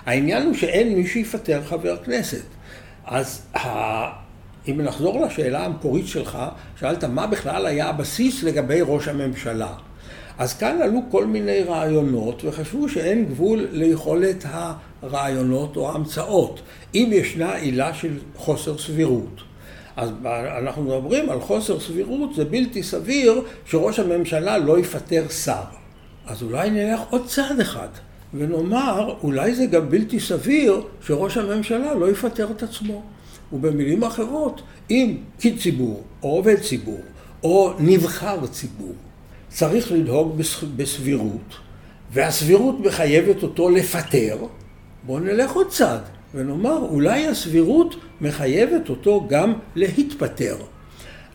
העניין 0.07 0.47
הוא 0.47 0.55
שאין 0.55 0.95
מי 0.95 1.07
שיפטר 1.07 1.63
חבר 1.63 1.97
כנסת. 1.97 2.43
אז 3.07 3.47
אם 4.69 4.81
נחזור 4.81 5.27
לשאלה 5.27 5.65
המקורית 5.65 6.07
שלך, 6.07 6.39
שאלת 6.81 7.05
מה 7.05 7.27
בכלל 7.27 7.67
היה 7.67 7.89
הבסיס 7.89 8.43
לגבי 8.43 8.81
ראש 8.83 9.09
הממשלה. 9.09 9.75
אז 10.39 10.55
כאן 10.55 10.83
עלו 10.83 11.01
כל 11.11 11.27
מיני 11.27 11.63
רעיונות 11.63 12.43
וחשבו 12.45 12.89
שאין 12.89 13.25
גבול 13.25 13.67
ליכולת 13.73 14.45
הרעיונות 15.03 15.77
או 15.77 15.91
ההמצאות, 15.91 16.61
אם 16.95 17.11
ישנה 17.13 17.55
עילה 17.55 17.95
של 17.95 18.19
חוסר 18.37 18.79
סבירות. 18.79 19.41
אז 19.97 20.11
אנחנו 20.59 20.83
מדברים 20.83 21.31
על 21.31 21.41
חוסר 21.41 21.81
סבירות, 21.81 22.35
זה 22.35 22.45
בלתי 22.45 22.83
סביר 22.83 23.43
שראש 23.65 23.99
הממשלה 23.99 24.59
לא 24.59 24.79
יפטר 24.79 25.29
שר. 25.29 25.63
אז 26.27 26.43
אולי 26.43 26.71
נלך 26.71 27.01
עוד 27.11 27.27
צעד 27.27 27.61
אחד 27.61 27.89
ונאמר, 28.35 29.15
אולי 29.23 29.55
זה 29.55 29.67
גם 29.67 29.91
בלתי 29.91 30.21
סביר 30.21 30.83
שראש 31.07 31.37
הממשלה 31.37 31.95
לא 31.95 32.11
יפטר 32.11 32.51
את 32.51 32.63
עצמו. 32.63 33.03
ובמילים 33.53 34.05
אחרות, 34.05 34.63
אם 34.91 35.17
פקיד 35.37 35.59
ציבור, 35.59 36.03
או 36.23 36.29
עובד 36.29 36.61
ציבור, 36.61 37.01
או 37.43 37.73
נבחר 37.79 38.47
ציבור, 38.47 38.95
צריך 39.49 39.93
לנהוג 39.93 40.41
בסבירות, 40.77 41.55
והסבירות 42.13 42.81
מחייבת 42.81 43.43
אותו 43.43 43.71
לפטר, 43.71 44.37
בואו 45.07 45.19
נלך 45.19 45.53
עוד 45.53 45.69
צעד 45.69 46.01
ונאמר, 46.35 46.79
אולי 46.91 47.27
הסבירות 47.27 47.95
מחייבת 48.21 48.89
אותו 48.89 49.27
גם 49.29 49.53
להתפטר. 49.75 50.57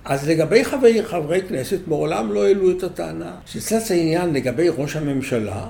אז 0.05 0.29
לגבי 0.29 0.65
חברי, 0.65 1.03
חברי 1.03 1.41
כנסת, 1.41 1.79
מעולם 1.87 2.31
לא 2.31 2.45
העלו 2.45 2.71
את 2.71 2.83
הטענה. 2.83 3.35
כשצץ 3.45 3.91
העניין 3.91 4.33
לגבי 4.33 4.69
ראש 4.69 4.95
הממשלה, 4.95 5.67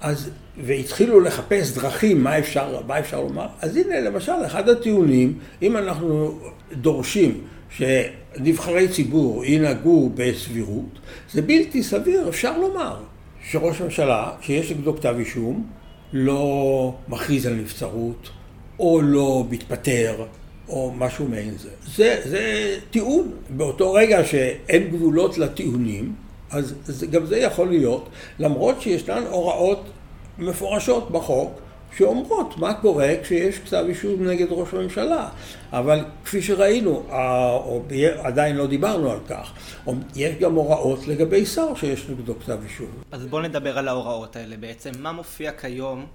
אז, 0.00 0.30
והתחילו 0.64 1.20
לחפש 1.20 1.72
דרכים, 1.72 2.24
מה 2.24 2.38
אפשר, 2.38 2.80
מה 2.86 2.98
אפשר 2.98 3.20
לומר, 3.20 3.46
אז 3.60 3.76
הנה 3.76 4.00
למשל 4.00 4.32
אחד 4.46 4.68
הטיעונים, 4.68 5.38
אם 5.62 5.76
אנחנו 5.76 6.38
דורשים 6.72 7.40
שנבחרי 7.70 8.88
ציבור 8.88 9.44
ינהגו 9.44 10.10
בסבירות, 10.14 10.98
זה 11.32 11.42
בלתי 11.42 11.82
סביר, 11.82 12.28
אפשר 12.28 12.58
לומר, 12.58 12.96
שראש 13.50 13.80
הממשלה, 13.80 14.32
שיש 14.40 14.70
נגדו 14.70 14.96
כתב 14.96 15.14
אישום, 15.18 15.66
לא 16.12 16.94
מכריז 17.08 17.46
על 17.46 17.54
נבצרות, 17.54 18.30
או 18.78 19.00
לא 19.02 19.44
מתפטר, 19.50 20.24
או 20.68 20.92
משהו 20.96 21.28
מעין 21.28 21.54
זה. 21.58 21.68
זה, 21.96 22.20
זה 22.24 22.76
טיעון. 22.90 23.30
באותו 23.50 23.92
רגע 23.92 24.24
שאין 24.24 24.88
גבולות 24.90 25.38
לטיעונים, 25.38 26.12
אז 26.50 26.74
זה, 26.84 27.06
גם 27.06 27.26
זה 27.26 27.38
יכול 27.38 27.68
להיות, 27.68 28.08
למרות 28.38 28.80
שישנן 28.80 29.22
הוראות 29.30 29.84
מפורשות 30.38 31.10
בחוק 31.10 31.60
שאומרות 31.96 32.56
מה 32.56 32.74
קורה 32.74 33.14
כשיש 33.22 33.58
כתב 33.58 33.84
אישום 33.88 34.28
נגד 34.28 34.46
ראש 34.50 34.68
הממשלה. 34.74 35.28
אבל 35.72 36.04
כפי 36.24 36.42
שראינו, 36.42 37.02
עדיין 38.22 38.56
לא 38.56 38.66
דיברנו 38.66 39.10
על 39.10 39.18
כך, 39.28 39.52
יש 40.16 40.34
גם 40.36 40.54
הוראות 40.54 41.06
לגבי 41.06 41.46
שר 41.46 41.74
שיש 41.74 42.06
נגדו 42.08 42.34
כתב 42.40 42.58
אישום. 42.64 42.90
אז 43.12 43.26
בואו 43.26 43.42
נדבר 43.42 43.78
על 43.78 43.88
ההוראות 43.88 44.36
האלה 44.36 44.56
בעצם. 44.56 44.90
מה 44.98 45.12
מופיע 45.12 45.52
כיום 45.52 46.06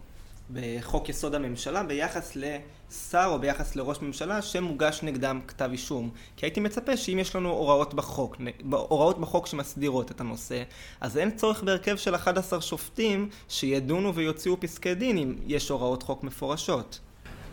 בחוק 0.52 1.10
יסוד 1.10 1.36
הממשלה 1.36 1.84
ביחס 1.84 2.36
לשר 2.36 3.26
או 3.26 3.40
ביחס 3.40 3.76
לראש 3.76 4.02
ממשלה 4.02 4.42
שמוגש 4.42 5.00
נגדם 5.04 5.40
כתב 5.48 5.70
אישום. 5.72 6.10
כי 6.38 6.46
הייתי 6.46 6.60
מצפה 6.60 6.98
שאם 6.98 7.20
יש 7.20 7.36
לנו 7.36 7.50
הוראות 7.50 7.94
בחוק, 7.94 8.38
הוראות 8.72 9.20
בחוק 9.20 9.48
שמסדירות 9.48 10.12
את 10.12 10.22
הנושא, 10.22 10.64
אז 11.02 11.18
אין 11.18 11.32
צורך 11.32 11.64
בהרכב 11.64 11.96
של 11.96 12.16
11 12.16 12.62
שופטים 12.62 13.30
שידונו 13.50 14.16
ויוציאו 14.16 14.60
פסקי 14.60 14.96
דין 14.96 15.18
אם 15.18 15.36
יש 15.48 15.70
הוראות 15.70 16.04
חוק 16.04 16.24
מפורשות. 16.24 17.00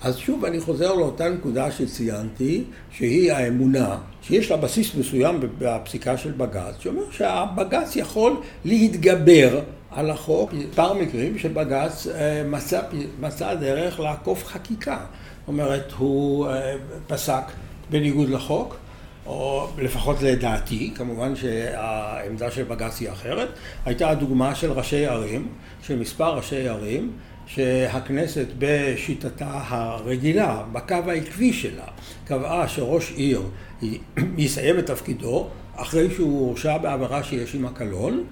אז 0.03 0.17
שוב 0.17 0.45
אני 0.45 0.61
חוזר 0.61 0.95
לאותה 0.95 1.29
נקודה 1.29 1.71
שציינתי, 1.71 2.65
שהיא 2.91 3.33
האמונה, 3.33 3.99
שיש 4.23 4.51
לה 4.51 4.57
בסיס 4.57 4.95
מסוים 4.95 5.41
בפסיקה 5.59 6.17
של 6.17 6.31
בג"ץ, 6.31 6.75
שאומר 6.81 7.11
שהבג"ץ 7.11 7.97
יכול 7.97 8.37
להתגבר 8.65 9.61
על 9.91 10.11
החוק, 10.11 10.53
מספר 10.53 10.93
מקרים 10.93 11.39
שבג"ץ 11.39 12.07
אה, 12.07 12.43
מצא, 12.45 12.81
מצא 13.21 13.55
דרך 13.55 14.01
לעקוף 14.01 14.45
חקיקה. 14.45 14.99
זאת 15.41 15.49
אומרת, 15.49 15.93
הוא 15.93 16.49
אה, 16.49 16.75
פסק 17.07 17.43
בניגוד 17.91 18.29
לחוק, 18.29 18.77
או 19.27 19.69
לפחות 19.79 20.23
לדעתי, 20.23 20.93
כמובן 20.95 21.37
שהעמדה 21.37 22.51
של 22.51 22.63
בג"ץ 22.63 23.01
היא 23.01 23.11
אחרת. 23.11 23.49
הייתה 23.85 24.11
הדוגמה 24.11 24.55
של 24.55 24.73
ראשי 24.73 25.07
ערים, 25.07 25.49
של 25.83 25.99
מספר 25.99 26.37
ראשי 26.37 26.69
ערים, 26.69 27.13
שהכנסת 27.47 28.47
בשיטתה 28.59 29.61
הרגילה, 29.67 30.63
בקו 30.73 30.95
העקבי 30.95 31.53
שלה, 31.53 31.87
קבעה 32.25 32.69
שראש 32.69 33.13
עיר 33.17 33.43
יסיים 34.39 34.79
את 34.79 34.87
תפקידו 34.87 35.49
אחרי 35.77 36.11
שהוא 36.15 36.49
הורשע 36.49 36.79
בעבירה 36.79 37.23
שיש 37.23 37.55
עימה 37.55 37.73
קלון, 37.73 38.25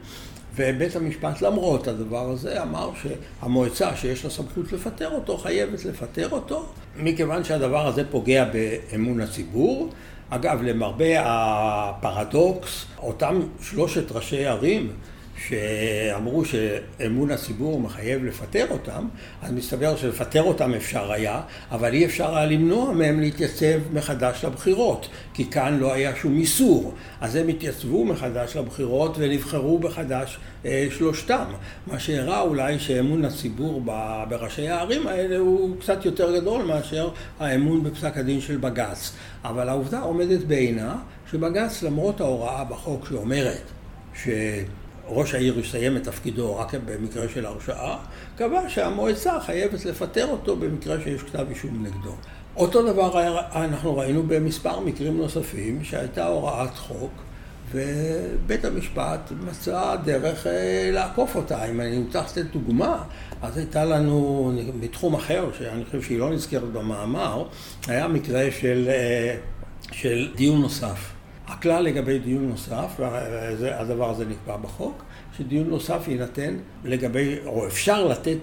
ובית 0.58 0.96
המשפט 0.96 1.42
למרות 1.42 1.88
הדבר 1.88 2.30
הזה 2.30 2.62
אמר 2.62 2.90
שהמועצה 3.02 3.96
שיש 3.96 4.24
לה 4.24 4.30
סמכות 4.30 4.72
לפטר 4.72 5.10
אותו 5.14 5.36
חייבת 5.36 5.84
לפטר 5.84 6.28
אותו 6.30 6.66
מכיוון 6.96 7.44
שהדבר 7.44 7.86
הזה 7.86 8.02
פוגע 8.10 8.44
באמון 8.44 9.20
הציבור. 9.20 9.90
אגב, 10.30 10.62
למרבה 10.62 11.14
הפרדוקס, 11.16 12.86
אותם 12.98 13.40
שלושת 13.60 14.12
ראשי 14.12 14.46
ערים 14.46 14.92
שאמרו 15.46 16.44
שאמון 16.44 17.30
הציבור 17.30 17.80
מחייב 17.80 18.24
לפטר 18.24 18.66
אותם, 18.70 19.08
אז 19.42 19.52
מסתבר 19.52 19.96
שלפטר 19.96 20.42
אותם 20.42 20.74
אפשר 20.74 21.12
היה, 21.12 21.40
אבל 21.70 21.92
אי 21.92 22.04
אפשר 22.04 22.36
היה 22.36 22.46
למנוע 22.46 22.92
מהם 22.92 23.20
להתייצב 23.20 23.78
מחדש 23.92 24.44
לבחירות, 24.44 25.08
כי 25.34 25.50
כאן 25.50 25.78
לא 25.78 25.92
היה 25.92 26.16
שום 26.16 26.36
איסור. 26.36 26.94
אז 27.20 27.36
הם 27.36 27.48
התייצבו 27.48 28.04
מחדש 28.04 28.56
לבחירות 28.56 29.16
ונבחרו 29.18 29.78
מחדש 29.78 30.38
אה, 30.64 30.86
שלושתם, 30.90 31.44
מה 31.86 31.98
שהראה 31.98 32.40
אולי 32.40 32.78
שאמון 32.78 33.24
הציבור 33.24 33.82
בראשי 34.28 34.68
הערים 34.68 35.06
האלה 35.06 35.36
הוא 35.38 35.80
קצת 35.80 36.04
יותר 36.04 36.36
גדול 36.40 36.64
מאשר 36.64 37.10
האמון 37.40 37.82
בפסק 37.82 38.16
הדין 38.16 38.40
של 38.40 38.56
בג"ץ. 38.56 39.12
אבל 39.44 39.68
העובדה 39.68 40.00
עומדת 40.00 40.40
בעינה 40.40 40.96
שבג"ץ 41.30 41.82
למרות 41.82 42.20
ההוראה 42.20 42.64
בחוק 42.64 43.06
שאומרת 43.08 43.62
ש... 44.14 44.28
ראש 45.08 45.34
העיר 45.34 45.58
יסיים 45.58 45.96
את 45.96 46.04
תפקידו 46.04 46.56
רק 46.56 46.74
במקרה 46.84 47.28
של 47.28 47.46
הרשעה, 47.46 47.98
קבע 48.36 48.68
שהמועצה 48.68 49.40
חייבת 49.40 49.84
לפטר 49.84 50.26
אותו 50.26 50.56
במקרה 50.56 51.00
שיש 51.00 51.22
כתב 51.22 51.46
אישום 51.50 51.86
נגדו. 51.86 52.14
אותו 52.56 52.92
דבר 52.92 53.22
אנחנו 53.54 53.96
ראינו 53.96 54.22
במספר 54.22 54.80
מקרים 54.80 55.16
נוספים 55.16 55.84
שהייתה 55.84 56.26
הוראת 56.26 56.76
חוק 56.76 57.12
ובית 57.72 58.64
המשפט 58.64 59.32
מצא 59.46 59.96
דרך 60.04 60.46
אה, 60.46 60.90
לעקוף 60.92 61.36
אותה. 61.36 61.64
אם 61.64 61.80
אני 61.80 62.04
צריך 62.10 62.26
לתת 62.26 62.50
דוגמה, 62.52 63.02
אז 63.42 63.56
הייתה 63.58 63.84
לנו, 63.84 64.52
מתחום 64.80 65.14
אחר, 65.14 65.48
שאני 65.58 65.84
חושב 65.84 66.02
שהיא 66.02 66.18
לא 66.18 66.30
נזכרת 66.30 66.72
במאמר, 66.72 67.44
היה 67.86 68.08
מקרה 68.08 68.42
של, 68.60 68.88
אה, 68.88 69.36
של 69.92 70.32
דיון 70.36 70.60
נוסף. 70.60 71.17
הכלל 71.48 71.82
לגבי 71.82 72.18
דיון 72.18 72.48
נוסף, 72.48 72.94
והדבר 72.98 74.10
הזה 74.10 74.24
נקבע 74.24 74.56
בחוק, 74.56 75.02
שדיון 75.36 75.68
נוסף 75.68 76.08
יינתן 76.08 76.56
לגבי, 76.84 77.36
או 77.46 77.66
אפשר 77.66 78.06
לתת 78.08 78.38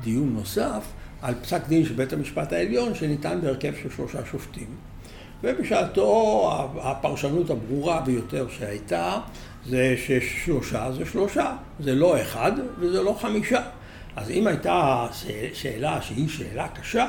דיון 0.00 0.34
נוסף 0.34 0.82
על 1.22 1.34
פסק 1.34 1.68
דין 1.68 1.84
של 1.84 1.94
בית 1.94 2.12
המשפט 2.12 2.52
העליון 2.52 2.94
שניתן 2.94 3.40
בהרכב 3.42 3.72
של 3.82 3.90
שלושה 3.90 4.18
שופטים. 4.30 4.66
ובשעתו 5.42 6.50
הפרשנות 6.80 7.50
הברורה 7.50 8.00
ביותר 8.00 8.46
שהייתה 8.48 9.18
זה 9.66 9.94
ששלושה 10.06 10.92
זה 10.92 11.04
שלושה, 11.06 11.56
זה 11.80 11.94
לא 11.94 12.22
אחד 12.22 12.52
וזה 12.78 13.02
לא 13.02 13.16
חמישה. 13.20 13.62
אז 14.16 14.30
אם 14.30 14.46
הייתה 14.46 15.06
שאלה 15.52 16.02
שהיא 16.02 16.28
שאלה 16.28 16.68
קשה, 16.68 17.06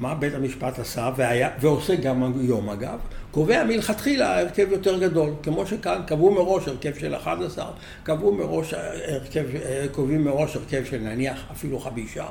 מה 0.00 0.14
בית 0.14 0.34
המשפט 0.34 0.78
עשה, 0.78 1.10
והיה, 1.16 1.50
ועושה 1.60 1.94
גם 1.96 2.32
היום 2.40 2.70
אגב, 2.70 2.98
קובע 3.32 3.64
מלכתחילה 3.64 4.40
הרכב 4.40 4.66
יותר 4.70 4.98
גדול, 4.98 5.30
כמו 5.42 5.66
שכאן 5.66 6.00
קבעו 6.06 6.34
מראש 6.34 6.68
הרכב 6.68 6.94
של 6.94 7.14
11, 7.14 7.70
קבעו 8.02 8.32
מראש 8.32 8.74
הרכב, 8.74 9.44
קובעים 9.92 10.24
מראש 10.24 10.56
הרכב 10.56 10.84
של 10.84 10.98
נניח 10.98 11.44
אפילו 11.52 11.78
חמישה. 11.78 12.26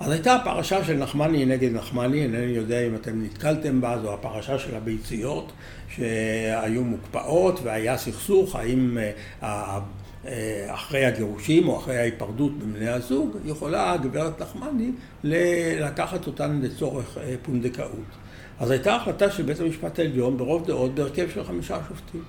אז 0.00 0.10
הייתה 0.10 0.34
הפרשה 0.34 0.84
של 0.84 0.96
נחמני 0.96 1.44
נגד 1.44 1.72
נחמני, 1.72 2.22
אינני 2.22 2.52
יודע 2.52 2.86
אם 2.86 2.94
אתם 2.94 3.22
נתקלתם 3.22 3.80
בה, 3.80 3.98
זו 4.02 4.14
הפרשה 4.14 4.58
של 4.58 4.74
הביציות 4.74 5.52
שהיו 5.88 6.84
מוקפאות 6.84 7.60
והיה 7.62 7.96
סכסוך 7.96 8.56
האם 8.56 8.98
אה, 9.42 10.74
אחרי 10.74 11.04
הגירושים 11.04 11.68
או 11.68 11.78
אחרי 11.78 11.98
ההיפרדות 11.98 12.58
בין 12.58 12.72
בני 12.72 12.88
הזוג, 12.88 13.36
יכולה 13.44 13.92
הגברת 13.92 14.42
נחמני 14.42 14.90
לקחת 15.24 16.26
אותן 16.26 16.60
לצורך 16.62 17.18
אה, 17.18 17.34
פונדקאות. 17.42 18.21
אז 18.62 18.70
הייתה 18.70 18.96
החלטה 18.96 19.30
של 19.30 19.42
בית 19.42 19.60
המשפט 19.60 19.98
העליון 19.98 20.36
ברוב 20.36 20.66
דעות 20.66 20.94
בהרכב 20.94 21.28
של 21.34 21.44
חמישה 21.44 21.78
שופטים. 21.88 22.22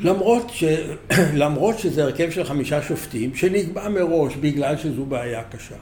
למרות, 0.00 0.50
ש... 0.50 0.64
למרות 1.42 1.78
שזה 1.78 2.04
הרכב 2.04 2.30
של 2.30 2.44
חמישה 2.44 2.82
שופטים, 2.82 3.34
שנקבע 3.34 3.88
מראש 3.88 4.36
בגלל 4.36 4.76
שזו 4.76 5.04
בעיה 5.04 5.42
קשה, 5.44 5.76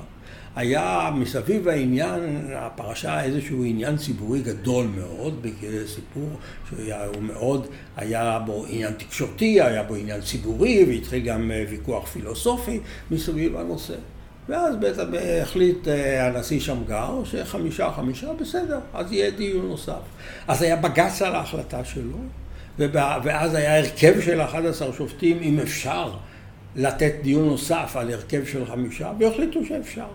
היה 0.57 1.11
מסביב 1.15 1.69
העניין, 1.69 2.47
הפרשה 2.55 3.25
איזשהו 3.25 3.65
עניין 3.65 3.97
ציבורי 3.97 4.41
גדול 4.43 4.87
מאוד, 4.97 5.47
סיפור 5.87 6.29
שהוא 6.69 7.23
מאוד, 7.23 7.67
היה 7.97 8.39
בו 8.47 8.65
עניין 8.69 8.93
תקשורתי, 8.93 9.61
היה 9.61 9.83
בו 9.83 9.95
עניין 9.95 10.21
ציבורי, 10.21 10.85
והתחיל 10.89 11.25
גם 11.25 11.51
אה, 11.51 11.65
ויכוח 11.71 12.07
פילוסופי 12.07 12.81
מסביב 13.11 13.57
הנושא. 13.57 13.95
ואז 14.49 14.77
בעצם 14.77 15.07
החליט 15.43 15.89
אה, 15.89 16.27
הנשיא 16.27 16.61
שמגר 16.61 17.25
שחמישה 17.25 17.91
חמישה 17.97 18.33
בסדר, 18.33 18.81
אז 18.95 19.13
יהיה 19.13 19.31
דיון 19.31 19.67
נוסף. 19.67 20.01
אז 20.49 20.63
היה 20.63 20.77
בג"ץ 20.77 21.23
על 21.23 21.35
ההחלטה 21.35 21.85
שלו, 21.85 22.17
ואז 22.99 23.55
היה 23.55 23.79
הרכב 23.79 24.21
של 24.21 24.41
11 24.41 24.93
שופטים, 24.93 25.39
אם 25.43 25.59
אפשר 25.59 26.13
לתת 26.77 27.15
דיון 27.23 27.47
נוסף 27.47 27.93
על 27.95 28.11
הרכב 28.11 28.45
של 28.47 28.67
חמישה, 28.67 29.13
והחליטו 29.19 29.65
שאפשר. 29.65 30.07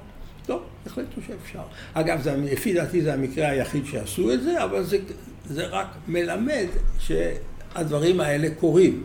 טוב, 0.46 0.62
החליטו 0.86 1.22
שאפשר. 1.28 1.62
אגב, 1.94 2.22
זה, 2.22 2.36
לפי 2.38 2.74
דעתי 2.74 3.02
זה 3.02 3.14
המקרה 3.14 3.50
היחיד 3.50 3.86
שעשו 3.86 4.34
את 4.34 4.44
זה, 4.44 4.64
אבל 4.64 4.84
זה, 4.84 4.98
זה 5.46 5.66
רק 5.66 5.88
מלמד 6.08 6.66
שהדברים 7.00 8.20
האלה 8.20 8.48
קורים. 8.60 9.04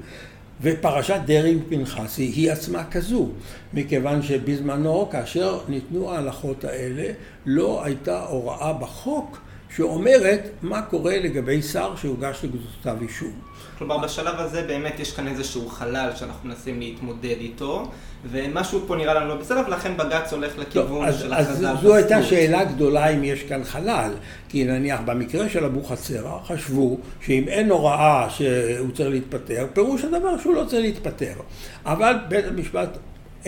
ופרשת 0.62 1.20
דרעי 1.26 1.56
ופנחסי 1.56 2.22
היא 2.22 2.52
עצמה 2.52 2.84
כזו, 2.90 3.28
מכיוון 3.74 4.22
שבזמנו, 4.22 5.08
כאשר 5.12 5.60
ניתנו 5.68 6.10
ההלכות 6.12 6.64
האלה, 6.64 7.12
לא 7.46 7.84
הייתה 7.84 8.24
הוראה 8.24 8.72
בחוק 8.72 9.38
שאומרת 9.76 10.50
מה 10.62 10.82
קורה 10.82 11.18
לגבי 11.18 11.62
שר 11.62 11.96
שהוגש 11.96 12.40
לגזותיו 12.44 12.70
כתב 12.82 13.02
אישום. 13.02 13.32
כלומר, 13.78 13.98
בשלב 13.98 14.34
הזה 14.38 14.62
באמת 14.62 15.00
יש 15.00 15.12
כאן 15.12 15.28
איזשהו 15.28 15.68
חלל 15.68 16.10
שאנחנו 16.16 16.48
מנסים 16.48 16.80
להתמודד 16.80 17.36
איתו, 17.40 17.88
ומשהו 18.30 18.80
פה 18.86 18.96
נראה 18.96 19.14
לנו 19.14 19.28
לא 19.28 19.34
בסדר, 19.34 19.62
ולכן 19.66 19.96
בג"ץ 19.96 20.32
הולך 20.32 20.58
לכיוון 20.58 21.06
טוב, 21.06 21.18
של 21.20 21.32
הכרזה. 21.32 21.70
אז 21.70 21.78
זו 21.82 21.94
הייתה 21.94 22.22
שאלה 22.22 22.64
גדולה 22.64 23.08
אם 23.08 23.24
יש 23.24 23.42
כאן 23.42 23.64
חלל, 23.64 24.12
כי 24.48 24.64
נניח 24.64 25.00
במקרה 25.04 25.48
של 25.48 25.64
אבוחצירא 25.64 26.38
חשבו 26.46 26.98
שאם 27.20 27.44
אין 27.48 27.70
הוראה 27.70 28.30
שהוא 28.30 28.90
צריך 28.94 29.10
להתפטר, 29.10 29.66
פירוש 29.72 30.04
הדבר 30.04 30.38
שהוא 30.38 30.54
לא 30.54 30.64
צריך 30.64 30.82
להתפטר. 30.82 31.34
אבל 31.84 32.14
בית 32.28 32.44
המשפט 32.44 32.88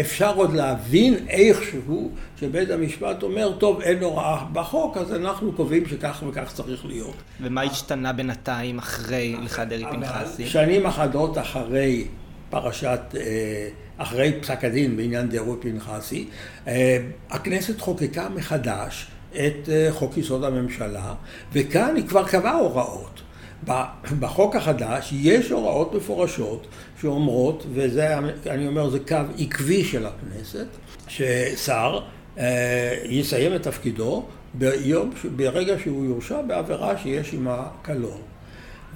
אפשר 0.01 0.35
עוד 0.35 0.55
להבין 0.55 1.15
איכשהו 1.29 2.11
שבית 2.41 2.71
המשפט 2.71 3.23
אומר, 3.23 3.53
טוב, 3.59 3.81
אין 3.81 4.03
הוראה 4.03 4.45
בחוק, 4.53 4.97
אז 4.97 5.15
אנחנו 5.15 5.53
קובעים 5.53 5.89
שכך 5.89 6.23
וכך 6.29 6.53
צריך 6.55 6.87
להיות. 6.87 7.17
ומה 7.41 7.63
השתנה 7.63 8.13
בינתיים 8.13 8.79
אחרי 8.79 9.35
הלכת 9.39 9.67
דרעי 9.69 9.85
פנחסי? 9.91 10.47
שנים 10.47 10.87
אחדות 10.87 11.39
אחרי 11.39 12.07
פרשת, 12.51 13.01
אה, 13.17 13.69
אחרי 13.97 14.33
פסק 14.41 14.65
הדין 14.65 14.97
בעניין 14.97 15.29
דרעי 15.29 15.53
פנחסי, 15.61 16.29
אה, 16.67 16.99
הכנסת 17.31 17.81
חוקקה 17.81 18.29
מחדש 18.29 19.07
את 19.33 19.69
אה, 19.69 19.89
חוק 19.91 20.17
יסוד 20.17 20.45
הממשלה, 20.45 21.15
וכאן 21.53 21.97
היא 21.97 22.09
כבר 22.09 22.29
קבעה 22.29 22.55
הוראות. 22.55 23.23
בחוק 24.19 24.57
החדש 24.57 25.15
יש 25.17 25.51
הוראות 25.51 25.95
מפורשות 25.95 26.67
שאומרות, 27.01 27.67
וזה, 27.73 28.19
אני 28.47 28.67
אומר, 28.67 28.91
זה 28.91 28.99
קו 28.99 29.17
עקבי 29.39 29.85
של 29.85 30.07
הכנסת, 30.07 30.67
ששר 31.09 32.01
אה, 32.39 32.97
יסיים 33.05 33.55
את 33.55 33.63
תפקידו 33.63 34.25
ביום, 34.55 35.11
ברגע 35.37 35.75
שהוא 35.83 36.05
יורשע 36.05 36.43
בעבירה 36.43 36.99
שיש 36.99 37.33
עימה 37.33 37.67
קלון. 37.83 38.21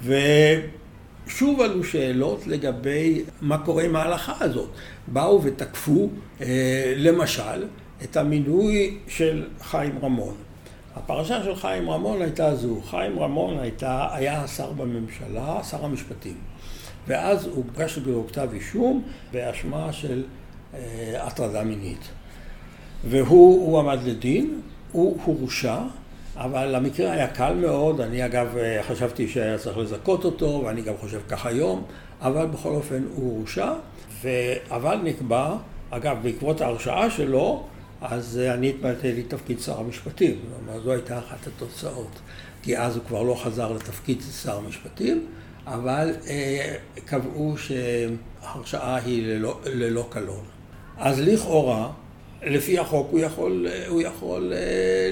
ושוב 0.03 1.61
עלו 1.61 1.83
שאלות 1.83 2.47
לגבי 2.47 3.23
מה 3.41 3.57
קורה 3.57 3.83
עם 3.83 3.95
ההלכה 3.95 4.33
הזאת. 4.39 4.69
באו 5.07 5.43
ותקפו, 5.43 6.09
אה, 6.41 6.93
למשל, 6.95 7.65
את 8.03 8.17
המינוי 8.17 8.97
של 9.07 9.47
חיים 9.61 9.99
רמון. 10.01 10.46
הפרשה 10.97 11.43
של 11.43 11.55
חיים 11.55 11.89
רמון 11.89 12.21
הייתה 12.21 12.55
זו, 12.55 12.81
חיים 12.89 13.19
רמון 13.19 13.59
הייתה, 13.59 14.07
היה 14.11 14.41
השר 14.41 14.71
בממשלה, 14.71 15.63
שר 15.63 15.85
המשפטים. 15.85 16.37
ואז 17.07 17.47
הוגש 17.47 17.97
לו 17.97 18.27
כתב 18.27 18.47
אישום 18.53 19.03
באשמה 19.31 19.93
של 19.93 20.23
אה, 20.73 20.79
הטרדה 21.27 21.63
מינית. 21.63 22.09
והוא 23.09 23.79
עמד 23.79 23.99
לדין, 24.03 24.61
הוא 24.91 25.17
הורשע, 25.25 25.77
אבל 26.35 26.75
המקרה 26.75 27.11
היה 27.11 27.27
קל 27.27 27.53
מאוד, 27.53 28.01
אני 28.01 28.25
אגב 28.25 28.57
אה, 28.57 28.83
חשבתי 28.83 29.27
שהיה 29.27 29.57
צריך 29.57 29.77
לזכות 29.77 30.25
אותו, 30.25 30.61
ואני 30.65 30.81
גם 30.81 30.93
חושב 30.99 31.21
כך 31.29 31.45
היום, 31.45 31.83
אבל 32.21 32.45
בכל 32.45 32.69
אופן 32.69 33.03
הוא 33.15 33.37
הורשע. 33.37 33.73
אבל 34.71 34.99
נקבע, 35.03 35.55
אגב, 35.89 36.17
בעקבות 36.23 36.61
ההרשעה 36.61 37.09
שלו, 37.09 37.63
אז 38.01 38.39
אה, 38.43 38.53
אני 38.53 38.69
התמלאתי 38.69 39.13
לתפקיד 39.13 39.59
שר 39.59 39.79
המשפטים, 39.79 40.39
כלומר 40.41 40.81
זו 40.83 40.91
הייתה 40.91 41.19
אחת 41.19 41.47
התוצאות, 41.47 42.19
כי 42.63 42.77
אז 42.77 42.95
הוא 42.95 43.03
כבר 43.07 43.23
לא 43.23 43.35
חזר 43.43 43.71
לתפקיד 43.71 44.21
שר 44.43 44.57
המשפטים, 44.57 45.25
אבל 45.65 46.15
אה, 46.27 46.75
קבעו 47.05 47.55
שההרשעה 47.57 48.95
היא 48.95 49.27
ללא, 49.27 49.59
ללא 49.65 50.07
קלון. 50.09 50.43
אז 50.97 51.19
לכאורה, 51.19 51.91
לפי 52.45 52.79
החוק 52.79 53.07
הוא 53.11 53.19
יכול, 53.19 53.67
הוא 53.87 54.01
יכול 54.01 54.53
אה, 54.53 54.57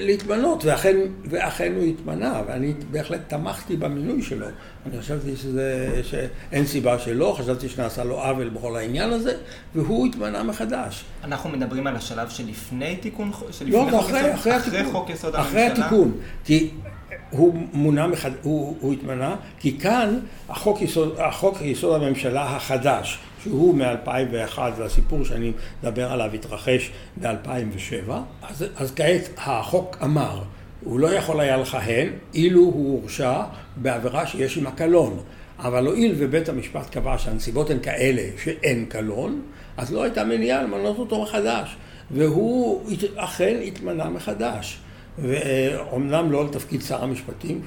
להתמנות, 0.02 0.64
ואכן, 0.64 0.96
ואכן 1.24 1.72
הוא 1.76 1.84
התמנה, 1.84 2.42
ואני 2.46 2.74
בהחלט 2.90 3.20
תמכתי 3.26 3.76
במינוי 3.76 4.22
שלו. 4.22 4.46
אני 4.86 5.00
חשבתי 5.00 5.36
שזה, 5.36 6.00
שאין 6.02 6.66
סיבה 6.66 6.98
שלא, 6.98 7.36
חשבתי 7.38 7.68
שנעשה 7.68 8.04
לו 8.04 8.20
עוול 8.20 8.48
בכל 8.48 8.76
העניין 8.76 9.12
הזה, 9.12 9.36
והוא 9.74 10.06
התמנה 10.06 10.42
מחדש. 10.42 11.04
אנחנו 11.24 11.50
מדברים 11.50 11.86
על 11.86 11.96
השלב 11.96 12.28
שלפני 12.28 12.96
תיקון, 12.96 13.32
שלפני 13.50 13.70
לא, 13.70 13.86
חוק 13.90 14.00
אחרי, 14.00 14.34
אחרי, 14.34 14.56
אחרי 14.56 14.84
חוק 14.84 15.10
יסוד 15.10 15.34
הממשלה? 15.34 15.50
אחרי 15.50 15.62
התיקון, 15.66 16.12
כי 16.44 16.70
הוא 17.30 17.54
מונה, 17.72 18.06
מחד... 18.06 18.30
הוא, 18.42 18.76
הוא 18.80 18.92
התמנה, 18.92 19.36
כי 19.58 19.78
כאן 19.78 20.18
החוק 20.48 20.82
יסוד, 20.82 21.14
החוק 21.18 21.62
יסוד 21.62 22.02
הממשלה 22.02 22.56
החדש, 22.56 23.18
שהוא 23.46 23.74
מ-2001 23.74 24.58
והסיפור 24.76 25.24
שאני 25.24 25.52
מדבר 25.82 26.12
עליו 26.12 26.30
התרחש 26.34 26.90
ב-2007, 27.20 28.10
אז, 28.42 28.64
אז 28.76 28.92
כעת 28.96 29.30
החוק 29.36 29.96
אמר, 30.02 30.42
הוא 30.84 31.00
לא 31.00 31.12
יכול 31.12 31.40
היה 31.40 31.56
לכהן 31.56 32.08
אילו 32.34 32.60
הוא 32.60 33.00
הורשע 33.00 33.42
בעבירה 33.76 34.26
שיש 34.26 34.58
עמה 34.58 34.70
קלון. 34.70 35.18
אבל 35.58 35.86
הואיל 35.86 36.14
ובית 36.18 36.48
המשפט 36.48 36.90
קבע 36.90 37.18
שהנסיבות 37.18 37.70
הן 37.70 37.78
כאלה 37.82 38.22
שאין 38.42 38.84
קלון, 38.88 39.42
אז 39.76 39.92
לא 39.92 40.02
הייתה 40.02 40.24
מניעה 40.24 40.62
למנות 40.62 40.98
אותו 40.98 41.22
מחדש. 41.22 41.76
והוא 42.10 42.90
אכן 43.16 43.56
התמנה 43.66 44.10
מחדש. 44.10 44.78
ואומנם 45.18 46.32
לא 46.32 46.44
לתפקיד 46.44 46.82
שר 46.82 47.04
המשפטים, 47.04 47.60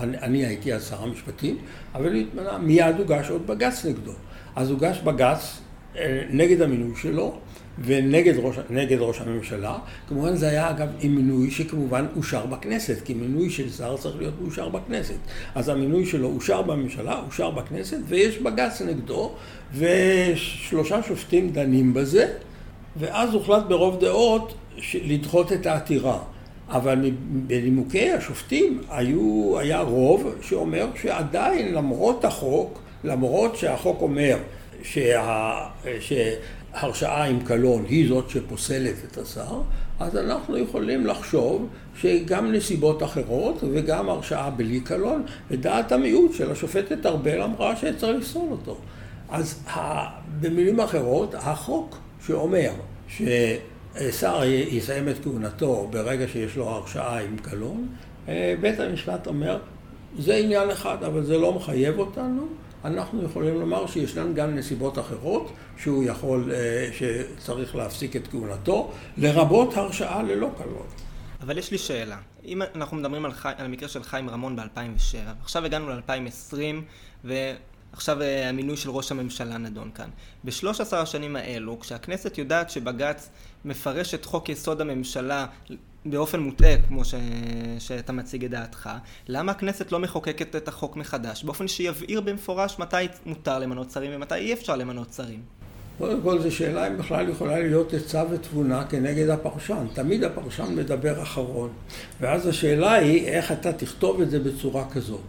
אני 0.00 0.46
הייתי 0.46 0.74
אז 0.74 0.88
שר 0.88 1.02
המשפטים, 1.02 1.56
אבל 1.94 2.26
מיד 2.60 2.98
הוגש 2.98 3.30
עוד 3.30 3.46
בג"ץ 3.46 3.84
נגדו. 3.84 4.12
אז 4.58 4.70
הוגש 4.70 4.98
בג"ץ 5.04 5.60
אה, 5.96 6.22
נגד 6.30 6.62
המינוי 6.62 6.96
שלו 6.96 7.34
ונגד 7.84 8.34
ראש, 8.38 8.56
ראש 8.98 9.20
הממשלה. 9.20 9.78
כמובן 10.08 10.36
זה 10.36 10.48
היה 10.48 10.70
אגב 10.70 10.88
עם 11.00 11.14
מינוי 11.14 11.50
שכמובן 11.50 12.06
אושר 12.16 12.46
בכנסת, 12.46 12.96
כי 13.04 13.14
מינוי 13.14 13.50
של 13.50 13.70
שר 13.70 13.96
צריך 13.96 14.16
להיות 14.16 14.34
מאושר 14.42 14.68
בכנסת. 14.68 15.14
אז 15.54 15.68
המינוי 15.68 16.06
שלו 16.06 16.28
אושר 16.28 16.62
בממשלה, 16.62 17.20
אושר 17.26 17.50
בכנסת, 17.50 17.96
ויש 18.08 18.38
בג"ץ 18.38 18.82
נגדו, 18.82 19.32
ושלושה 19.74 21.02
שופטים 21.02 21.50
דנים 21.50 21.94
בזה, 21.94 22.32
ואז 22.96 23.34
הוחלט 23.34 23.64
ברוב 23.68 24.00
דעות 24.00 24.54
לדחות 24.94 25.52
את 25.52 25.66
העתירה. 25.66 26.18
אבל 26.68 27.10
בנימוקי 27.20 28.10
השופטים 28.10 28.80
היו, 28.90 29.58
היה 29.58 29.80
רוב 29.80 30.34
שאומר 30.40 30.86
שעדיין 31.02 31.74
למרות 31.74 32.24
החוק, 32.24 32.80
למרות 33.04 33.56
שהחוק 33.56 34.02
אומר 34.02 34.36
שה, 34.82 35.66
שהרשעה 36.00 37.24
עם 37.24 37.40
קלון 37.40 37.84
היא 37.88 38.08
זאת 38.08 38.30
שפוסלת 38.30 38.94
את 39.12 39.18
השר, 39.18 39.60
אז 40.00 40.16
אנחנו 40.16 40.58
יכולים 40.58 41.06
לחשוב 41.06 41.68
שגם 41.96 42.52
נסיבות 42.52 43.02
אחרות 43.02 43.64
וגם 43.72 44.08
הרשעה 44.08 44.50
בלי 44.50 44.80
קלון, 44.80 45.22
ודעת 45.50 45.92
המיעוט 45.92 46.32
של 46.32 46.50
השופטת 46.50 47.06
ארבל 47.06 47.42
אמרה 47.42 47.76
שצריך 47.76 48.16
לפסול 48.18 48.48
אותו. 48.50 48.76
אז 49.28 49.62
במילים 50.40 50.80
אחרות, 50.80 51.34
החוק 51.34 51.98
שאומר 52.26 52.70
ששר 53.08 54.42
יסיים 54.44 55.08
את 55.08 55.14
כהונתו 55.22 55.88
ברגע 55.90 56.28
שיש 56.28 56.56
לו 56.56 56.68
הרשעה 56.68 57.20
עם 57.20 57.36
קלון, 57.36 57.88
בית 58.60 58.80
המשפט 58.80 59.26
אומר, 59.26 59.58
זה 60.18 60.34
עניין 60.34 60.70
אחד, 60.70 61.04
אבל 61.04 61.24
זה 61.24 61.38
לא 61.38 61.52
מחייב 61.52 61.98
אותנו. 61.98 62.46
אנחנו 62.84 63.22
יכולים 63.22 63.60
לומר 63.60 63.86
שישנן 63.86 64.34
גם 64.34 64.54
נסיבות 64.54 64.98
אחרות 64.98 65.52
שהוא 65.76 66.04
יכול, 66.04 66.52
שצריך 66.92 67.76
להפסיק 67.76 68.16
את 68.16 68.28
כהונתו, 68.28 68.92
לרבות 69.16 69.76
הרשעה 69.76 70.22
ללא 70.22 70.50
קלון. 70.58 70.86
אבל 71.40 71.58
יש 71.58 71.70
לי 71.70 71.78
שאלה. 71.78 72.18
אם 72.44 72.62
אנחנו 72.74 72.96
מדברים 72.96 73.24
על, 73.24 73.32
חי... 73.32 73.52
על 73.56 73.64
המקרה 73.64 73.88
של 73.88 74.02
חיים 74.02 74.30
רמון 74.30 74.56
ב-2007, 74.56 75.16
עכשיו 75.42 75.64
הגענו 75.64 75.88
ל-2020, 75.88 76.54
ועכשיו 77.24 78.22
אה, 78.22 78.48
המינוי 78.48 78.76
של 78.76 78.90
ראש 78.90 79.12
הממשלה 79.12 79.58
נדון 79.58 79.90
כאן. 79.94 80.10
בשלוש 80.44 80.80
עשר 80.80 80.98
השנים 80.98 81.36
האלו, 81.36 81.80
כשהכנסת 81.80 82.38
יודעת 82.38 82.70
שבג"ץ 82.70 83.30
מפרש 83.64 84.14
את 84.14 84.24
חוק 84.24 84.48
יסוד 84.48 84.80
הממשלה 84.80 85.46
באופן 86.04 86.40
מוטעה, 86.40 86.82
כמו 86.88 87.04
ש... 87.04 87.14
שאתה 87.78 88.12
מציג 88.12 88.44
את 88.44 88.50
דעתך, 88.50 88.90
למה 89.28 89.52
הכנסת 89.52 89.92
לא 89.92 89.98
מחוקקת 89.98 90.56
את 90.56 90.68
החוק 90.68 90.96
מחדש, 90.96 91.44
באופן 91.44 91.68
שיבהיר 91.68 92.20
במפורש 92.20 92.78
מתי 92.78 92.96
מותר 93.26 93.58
למנות 93.58 93.90
שרים 93.90 94.10
ומתי 94.14 94.34
אי 94.34 94.52
אפשר 94.52 94.76
למנות 94.76 95.12
שרים? 95.12 95.57
קודם 95.98 96.20
כל 96.22 96.38
זו 96.40 96.50
שאלה 96.50 96.88
אם 96.88 96.98
בכלל 96.98 97.28
יכולה 97.28 97.58
להיות 97.60 97.94
עצה 97.94 98.24
ותבונה 98.30 98.84
כנגד 98.84 99.28
הפרשן. 99.28 99.86
תמיד 99.92 100.24
הפרשן 100.24 100.74
מדבר 100.76 101.22
אחרון. 101.22 101.70
ואז 102.20 102.46
השאלה 102.46 102.92
היא 102.92 103.26
איך 103.26 103.52
אתה 103.52 103.72
תכתוב 103.72 104.20
את 104.20 104.30
זה 104.30 104.38
בצורה 104.38 104.84
כזאת. 104.90 105.24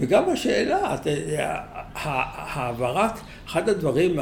וגם 0.00 0.30
השאלה, 0.30 0.96
העברת, 1.94 3.12
אחד 3.46 3.68
הדברים 3.68 4.16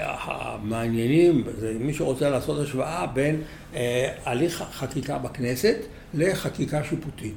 המעניינים, 0.00 1.44
זה 1.58 1.72
מי 1.80 1.94
שרוצה 1.94 2.30
לעשות 2.30 2.60
השוואה 2.60 3.06
בין 3.06 3.40
אה, 3.74 4.12
הליך 4.24 4.64
חקיקה 4.72 5.18
בכנסת 5.18 5.76
לחקיקה 6.14 6.84
שיפוטית. 6.84 7.36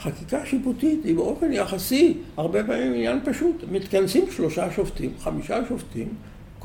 חקיקה 0.00 0.46
שיפוטית 0.46 1.04
היא 1.04 1.14
באופן 1.14 1.52
יחסי 1.52 2.16
הרבה 2.36 2.64
פעמים 2.64 2.92
עניין 2.92 3.20
פשוט. 3.24 3.64
מתכנסים 3.70 4.24
שלושה 4.36 4.72
שופטים, 4.72 5.12
חמישה 5.20 5.58
שופטים, 5.68 6.08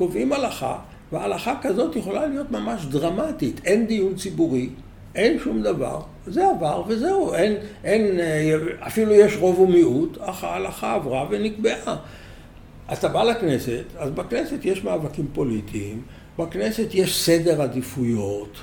קובעים 0.00 0.32
הלכה, 0.32 0.78
והלכה 1.12 1.54
כזאת 1.62 1.96
יכולה 1.96 2.26
להיות 2.26 2.50
ממש 2.50 2.84
דרמטית. 2.84 3.60
אין 3.64 3.86
דיון 3.86 4.14
ציבורי, 4.14 4.68
אין 5.14 5.38
שום 5.38 5.62
דבר, 5.62 6.00
זה 6.26 6.50
עבר 6.50 6.82
וזהו, 6.88 7.34
אין, 7.34 7.56
אין, 7.84 8.20
אה, 8.20 8.56
אפילו 8.86 9.12
יש 9.12 9.36
רוב 9.36 9.58
ומיעוט, 9.58 10.18
אך 10.20 10.44
ההלכה 10.44 10.94
עברה 10.94 11.26
ונקבעה. 11.30 11.96
אתה 12.92 13.08
בא 13.08 13.22
לכנסת, 13.22 13.84
אז 13.98 14.10
בכנסת 14.10 14.64
יש 14.64 14.84
מאבקים 14.84 15.26
פוליטיים, 15.32 16.02
בכנסת 16.38 16.88
יש 16.94 17.22
סדר 17.22 17.62
עדיפויות, 17.62 18.58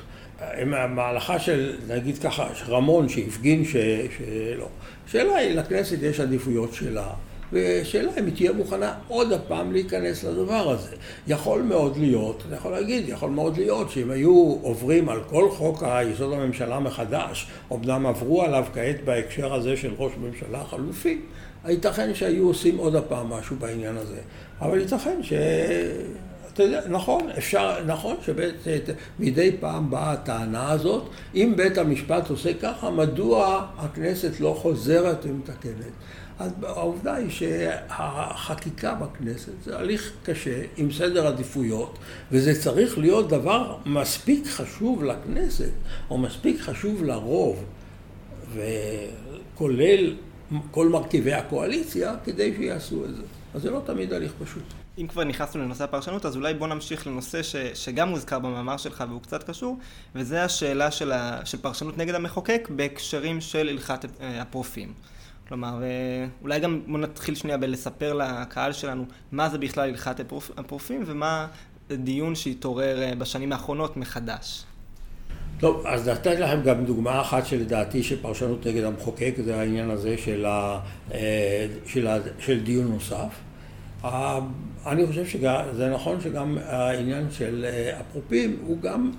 מההלכה 0.66 1.40
של, 1.40 1.76
נגיד 1.88 2.18
ככה, 2.18 2.48
רמון 2.68 3.10
שהפגין 3.10 3.64
שלא. 3.66 4.68
השאלה 5.08 5.36
היא, 5.36 5.56
לכנסת 5.56 5.98
יש 6.02 6.20
עדיפויות 6.20 6.74
שלה. 6.74 7.08
ושאלה 7.54 8.12
אם 8.20 8.26
היא 8.26 8.36
תהיה 8.36 8.52
מוכנה 8.52 8.94
עוד 9.08 9.32
הפעם 9.32 9.72
להיכנס 9.72 10.24
לדבר 10.24 10.70
הזה. 10.70 10.96
יכול 11.28 11.62
מאוד 11.62 11.98
להיות, 11.98 12.44
אני 12.48 12.56
יכול 12.56 12.72
להגיד, 12.72 13.10
יכול 13.10 13.30
מאוד 13.30 13.58
להיות 13.58 13.92
שאם 13.92 14.12
היו 14.12 14.58
עוברים 14.62 15.10
על 15.10 15.20
כל 15.28 15.50
חוק 15.52 15.84
היסוד 15.84 16.34
הממשלה 16.34 16.80
מחדש, 16.80 17.48
אמנם 17.74 18.06
עברו 18.06 18.44
עליו 18.44 18.66
כעת 18.74 19.04
בהקשר 19.06 19.54
הזה 19.54 19.78
של 19.78 19.92
ראש 19.98 20.12
ממשלה 20.22 20.64
חלופי, 20.64 21.22
ייתכן 21.68 22.14
שהיו 22.14 22.48
עושים 22.48 22.78
עוד 22.78 22.96
הפעם 22.96 23.30
משהו 23.30 23.56
בעניין 23.56 23.98
הזה. 23.98 24.18
אבל 24.62 24.80
ייתכן 24.80 25.24
ש... 25.24 25.34
אתה 26.58 26.66
יודע, 26.66 26.82
נכון, 26.90 27.30
אפשר, 27.38 27.84
נכון 27.86 28.16
שמדי 28.26 29.52
פעם 29.60 29.90
באה 29.90 30.12
הטענה 30.12 30.72
הזאת, 30.72 31.10
אם 31.36 31.54
בית 31.58 31.78
המשפט 31.78 32.30
עושה 32.30 32.54
ככה, 32.54 32.90
מדוע 32.90 33.68
הכנסת 33.78 34.40
לא 34.40 34.58
חוזרת 34.62 35.26
ומתקנת? 35.26 35.92
אז 36.40 36.52
העובדה 36.64 37.16
היא 37.16 37.30
שהחקיקה 37.30 38.94
בכנסת 38.94 39.52
זה 39.64 39.78
הליך 39.78 40.12
קשה, 40.24 40.62
עם 40.78 40.92
סדר 40.92 41.28
עדיפויות, 41.28 41.98
וזה 42.32 42.62
צריך 42.62 42.98
להיות 42.98 43.30
דבר 43.30 43.78
מספיק 43.86 44.48
חשוב 44.48 45.04
לכנסת, 45.04 45.72
או 46.10 46.18
מספיק 46.18 46.62
חשוב 46.62 47.04
לרוב, 47.04 47.64
וכולל 48.54 50.16
כל 50.72 50.90
מרכיבי 50.90 51.34
הקואליציה, 51.34 52.16
כדי 52.24 52.54
שיעשו 52.58 53.06
את 53.06 53.16
זה. 53.16 53.24
אז 53.54 53.62
זה 53.62 53.72
לא 53.72 53.82
תמיד 53.86 54.14
הליך 54.14 54.32
פשוט. 54.44 54.87
אם 54.98 55.08
כבר 55.08 55.24
נכנסנו 55.24 55.62
לנושא 55.62 55.84
הפרשנות, 55.84 56.26
אז 56.26 56.36
אולי 56.36 56.54
בוא 56.54 56.68
נמשיך 56.68 57.08
לנושא 57.08 57.44
ש, 57.44 57.56
שגם 57.56 58.10
מוזכר 58.10 58.40
במאמר 58.40 58.78
שלך 58.78 59.04
והוא 59.10 59.22
קצת 59.22 59.44
קשור, 59.44 59.78
וזה 60.16 60.44
השאלה 60.44 60.92
של, 60.92 61.12
ה, 61.12 61.40
של 61.46 61.58
פרשנות 61.58 61.98
נגד 61.98 62.16
המחוקק 62.16 62.70
בהקשרים 62.76 63.42
של 63.42 63.70
הלכת 63.70 64.06
אה, 64.22 64.42
הפרופים. 64.42 64.94
כלומר, 65.48 65.84
אה, 65.84 66.26
אולי 66.42 66.60
גם 66.60 66.82
בוא 66.88 67.00
נתחיל 67.00 67.36
שנייה 67.36 67.58
בלספר 67.58 68.14
לקהל 68.14 68.74
שלנו 68.74 69.06
מה 69.32 69.50
זה 69.50 69.58
בכלל 69.58 69.90
הלכת 69.90 70.20
הפרופים 70.58 71.04
ומה 71.06 71.48
דיון 71.92 72.36
שהתעורר 72.36 73.02
אה, 73.02 73.16
בשנים 73.16 73.52
האחרונות 73.52 73.98
מחדש. 73.98 74.64
טוב, 75.60 75.88
אז 75.88 76.10
נתתי 76.10 76.30
לכם 76.30 76.62
גם 76.64 76.86
דוגמה 76.86 77.22
אחת 77.22 77.46
שלדעתי 77.46 78.04
של 78.04 78.22
פרשנות 78.22 78.68
נגד 78.68 78.84
המחוקק, 78.84 79.34
זה 79.46 79.60
העניין 79.60 79.90
הזה 79.90 80.18
של, 80.18 80.46
ה, 80.46 80.80
של, 81.86 82.08
ה, 82.08 82.18
של 82.40 82.64
דיון 82.64 82.88
נוסף. 82.88 83.47
אני 84.04 85.08
חושב 85.08 85.26
שזה 85.26 85.90
נכון 85.94 86.22
שגם 86.22 86.58
העניין 86.66 87.32
של 87.32 87.66
אפרופים 88.02 88.58
הוא 88.62 88.82
גם 88.82 89.12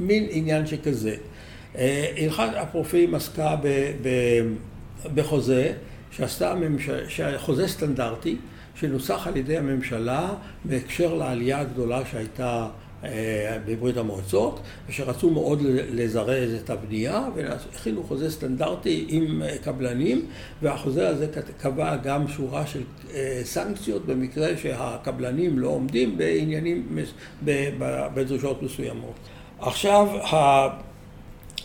מין 0.00 0.26
עניין 0.30 0.66
שכזה. 0.66 1.16
הלכת 1.74 2.48
אפרופים 2.62 3.14
עסקה 3.14 3.56
ב... 3.62 3.68
ב 4.02 4.08
בחוזה 5.14 5.72
שעשתה 6.10 6.52
הממשלה, 6.52 7.38
חוזה 7.38 7.68
סטנדרטי 7.68 8.36
שנוסח 8.74 9.26
על 9.26 9.36
ידי 9.36 9.58
הממשלה 9.58 10.34
בהקשר 10.64 11.14
לעלייה 11.14 11.60
הגדולה 11.60 12.06
שהייתה 12.10 12.46
אה, 12.46 12.68
בברית 13.66 13.96
המועצות 13.96 14.60
ושרצו 14.88 15.30
מאוד 15.30 15.62
לזרז 15.90 16.54
את 16.64 16.70
הבנייה 16.70 17.28
והכינו 17.34 18.02
חוזה 18.02 18.30
סטנדרטי 18.30 19.06
עם 19.08 19.42
אה, 19.42 19.58
קבלנים 19.58 20.26
והחוזה 20.62 21.08
הזה 21.08 21.26
קבע 21.60 21.96
גם 21.96 22.28
שורה 22.28 22.66
של 22.66 22.82
אה, 23.14 23.40
סנקציות 23.44 24.06
במקרה 24.06 24.56
שהקבלנים 24.56 25.58
לא 25.58 25.68
עומדים 25.68 26.18
בעניינים, 26.18 26.98
בדרישות 28.14 28.62
מסוימות. 28.62 29.14
עכשיו, 29.60 30.08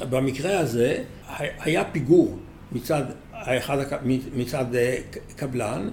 במקרה 0.10 0.60
הזה 0.60 1.04
היה 1.38 1.84
פיגור 1.84 2.38
מצד 2.72 3.04
האחד 3.34 3.78
מצד 4.36 4.76
אה, 4.76 4.98
קבלן, 5.36 5.90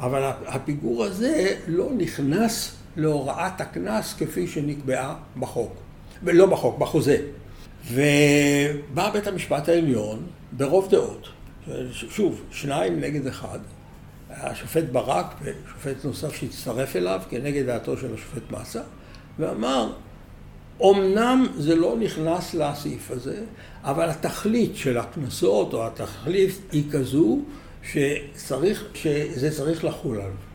אבל 0.00 0.30
הפיגור 0.46 1.04
הזה 1.04 1.54
לא 1.68 1.90
נכנס 1.96 2.76
להוראת 2.96 3.60
הקנס 3.60 4.14
כפי 4.18 4.48
שנקבעה 4.48 5.16
בחוק, 5.38 5.72
לא 6.22 6.46
בחוק, 6.46 6.78
בחוזה. 6.78 7.18
ובא 7.92 9.10
בית 9.10 9.26
המשפט 9.26 9.68
העליון 9.68 10.26
ברוב 10.52 10.90
דעות, 10.90 11.28
שוב, 11.92 12.42
שניים 12.50 13.00
נגד 13.00 13.26
אחד, 13.26 13.58
השופט 14.30 14.84
ברק 14.84 15.34
ושופט 15.42 16.04
נוסף 16.04 16.34
שהצטרף 16.34 16.96
אליו 16.96 17.20
כנגד 17.30 17.66
דעתו 17.66 17.96
של 17.96 18.14
השופט 18.14 18.50
מסה, 18.50 18.82
ואמר, 19.38 19.92
אמנם 20.82 21.46
זה 21.56 21.74
לא 21.74 21.96
נכנס 22.00 22.54
לסעיף 22.54 23.10
הזה, 23.10 23.44
אבל 23.82 24.10
התכלית 24.10 24.76
של 24.76 24.98
הקנסות 24.98 25.74
או 25.74 25.86
התכלית 25.86 26.50
היא 26.72 26.84
כזו 26.92 27.40
שצריך, 27.82 28.84
שזה 28.94 29.50
צריך 29.50 29.84
לחול 29.84 30.16
עליו. 30.16 30.45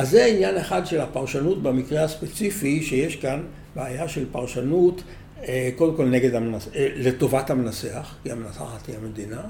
אז 0.00 0.10
זה 0.10 0.24
עניין 0.24 0.56
אחד 0.56 0.86
של 0.86 1.00
הפרשנות 1.00 1.62
במקרה 1.62 2.04
הספציפי, 2.04 2.82
שיש 2.82 3.16
כאן 3.16 3.42
בעיה 3.76 4.08
של 4.08 4.24
פרשנות 4.32 5.02
אה, 5.48 5.70
קודם 5.76 5.96
כל 5.96 6.04
נגד 6.04 6.34
המנס... 6.34 6.68
אה, 6.74 6.88
לטובת 6.96 7.50
המנסח, 7.50 8.14
כי 8.22 8.32
המנסחת 8.32 8.86
היא 8.86 8.96
המדינה, 8.96 9.40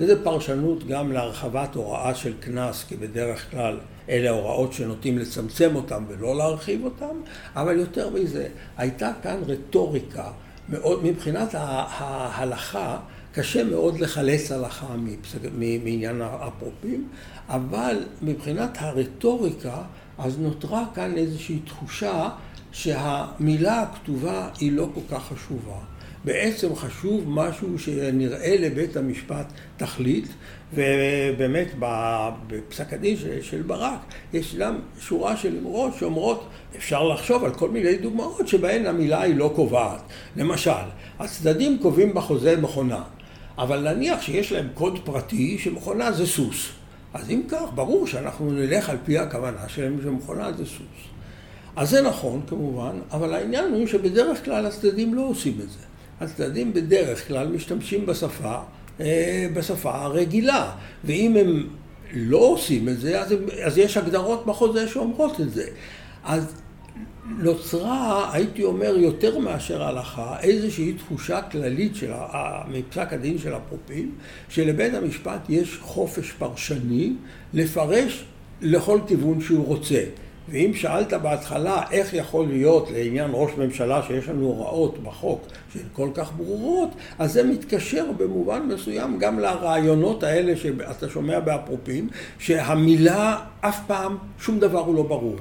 וזה 0.00 0.24
פרשנות 0.24 0.86
גם 0.86 1.12
להרחבת 1.12 1.74
הוראה 1.74 2.14
של 2.14 2.32
קנס, 2.40 2.84
כי 2.88 2.96
בדרך 2.96 3.50
כלל 3.50 3.78
אלה 4.08 4.30
הוראות 4.30 4.72
שנוטים 4.72 5.18
לצמצם 5.18 5.76
אותן 5.76 6.04
ולא 6.08 6.36
להרחיב 6.36 6.84
אותן, 6.84 7.16
אבל 7.56 7.78
יותר 7.78 8.10
מזה, 8.10 8.48
הייתה 8.76 9.10
כאן 9.22 9.40
רטוריקה 9.46 10.30
מאוד, 10.68 11.04
מבחינת 11.04 11.48
ההלכה, 11.54 12.98
קשה 13.32 13.64
מאוד 13.64 14.00
לחלץ 14.00 14.52
הלכה 14.52 14.86
מעניין 15.58 16.22
האפרופים, 16.22 17.08
אבל 17.48 18.04
מבחינת 18.22 18.76
הרטוריקה, 18.80 19.82
אז 20.18 20.38
נותרה 20.38 20.84
כאן 20.94 21.16
איזושהי 21.16 21.58
תחושה 21.58 22.28
שהמילה 22.72 23.82
הכתובה 23.82 24.48
היא 24.60 24.72
לא 24.72 24.88
כל 24.94 25.00
כך 25.10 25.32
חשובה. 25.32 25.78
בעצם 26.24 26.74
חשוב 26.74 27.24
משהו 27.26 27.78
שנראה 27.78 28.56
לבית 28.58 28.96
המשפט 28.96 29.52
תכלית, 29.76 30.28
ובאמת 30.74 31.68
בפסק 32.46 32.92
הדין 32.92 33.16
של 33.42 33.62
ברק 33.62 33.98
יש 34.32 34.54
גם 34.54 34.78
שורה 35.00 35.36
של 35.36 35.58
אמרות 35.58 35.94
שאומרות, 35.98 36.48
אפשר 36.76 37.04
לחשוב 37.08 37.44
על 37.44 37.54
כל 37.54 37.70
מיני 37.70 37.96
דוגמאות 37.96 38.48
שבהן 38.48 38.86
המילה 38.86 39.22
היא 39.22 39.36
לא 39.36 39.52
קובעת. 39.56 40.02
למשל, 40.36 40.70
הצדדים 41.18 41.78
קובעים 41.82 42.14
בחוזה 42.14 42.56
מכונה, 42.56 43.02
אבל 43.58 43.92
נניח 43.92 44.22
שיש 44.22 44.52
להם 44.52 44.68
קוד 44.74 44.98
פרטי 45.04 45.58
שמכונה 45.58 46.12
זה 46.12 46.26
סוס. 46.26 46.81
אז 47.14 47.30
אם 47.30 47.42
כך, 47.48 47.62
ברור 47.74 48.06
שאנחנו 48.06 48.52
נלך 48.52 48.88
על 48.88 48.96
פי 49.04 49.18
הכוונה 49.18 49.68
שלהם 49.68 49.98
שמכונה 50.02 50.52
זה 50.52 50.66
סוס. 50.66 51.12
אז 51.76 51.90
זה 51.90 52.02
נכון 52.02 52.40
כמובן, 52.46 52.98
אבל 53.10 53.34
העניין 53.34 53.72
הוא 53.72 53.86
שבדרך 53.86 54.44
כלל 54.44 54.66
הצדדים 54.66 55.14
לא 55.14 55.22
עושים 55.22 55.58
את 55.64 55.70
זה. 55.70 55.78
הצדדים 56.20 56.72
בדרך 56.72 57.28
כלל 57.28 57.48
משתמשים 57.48 58.06
בשפה, 58.06 58.58
אה, 59.00 59.46
בשפה 59.54 59.94
הרגילה, 59.94 60.70
ואם 61.04 61.36
הם 61.36 61.68
לא 62.12 62.38
עושים 62.38 62.88
את 62.88 63.00
זה, 63.00 63.20
אז, 63.20 63.32
הם, 63.32 63.38
אז 63.64 63.78
יש 63.78 63.96
הגדרות 63.96 64.46
בחוזה 64.46 64.88
שאומרות 64.88 65.40
את 65.40 65.52
זה. 65.52 65.66
אז 66.24 66.54
נוצרה, 67.26 68.30
הייתי 68.32 68.64
אומר, 68.64 68.96
יותר 68.96 69.38
מאשר 69.38 69.82
הלכה, 69.82 70.36
איזושהי 70.40 70.92
תחושה 70.92 71.42
כללית 71.42 71.96
של, 71.96 72.12
מפסק 72.68 73.12
הדין 73.12 73.38
של 73.38 73.56
אפרופים, 73.56 74.14
שלבית 74.48 74.94
המשפט 74.94 75.40
יש 75.48 75.78
חופש 75.82 76.32
פרשני 76.32 77.12
לפרש 77.54 78.24
לכל 78.60 79.00
כיוון 79.06 79.40
שהוא 79.40 79.66
רוצה. 79.66 80.04
ואם 80.48 80.74
שאלת 80.74 81.12
בהתחלה 81.12 81.82
איך 81.90 82.14
יכול 82.14 82.46
להיות 82.46 82.90
לעניין 82.90 83.30
ראש 83.34 83.50
ממשלה 83.58 84.02
שיש 84.02 84.28
לנו 84.28 84.46
הוראות 84.46 85.02
בחוק 85.02 85.42
שהן 85.72 85.82
כל 85.92 86.08
כך 86.14 86.32
ברורות, 86.36 86.88
אז 87.18 87.32
זה 87.32 87.42
מתקשר 87.42 88.04
במובן 88.16 88.62
מסוים 88.62 89.18
גם 89.18 89.38
לרעיונות 89.38 90.22
האלה 90.22 90.56
שאתה 90.56 91.08
שומע 91.08 91.40
באפרופים, 91.40 92.08
שהמילה 92.38 93.38
אף 93.60 93.80
פעם, 93.86 94.16
שום 94.38 94.58
דבר 94.58 94.78
הוא 94.78 94.94
לא 94.94 95.02
ברור. 95.02 95.36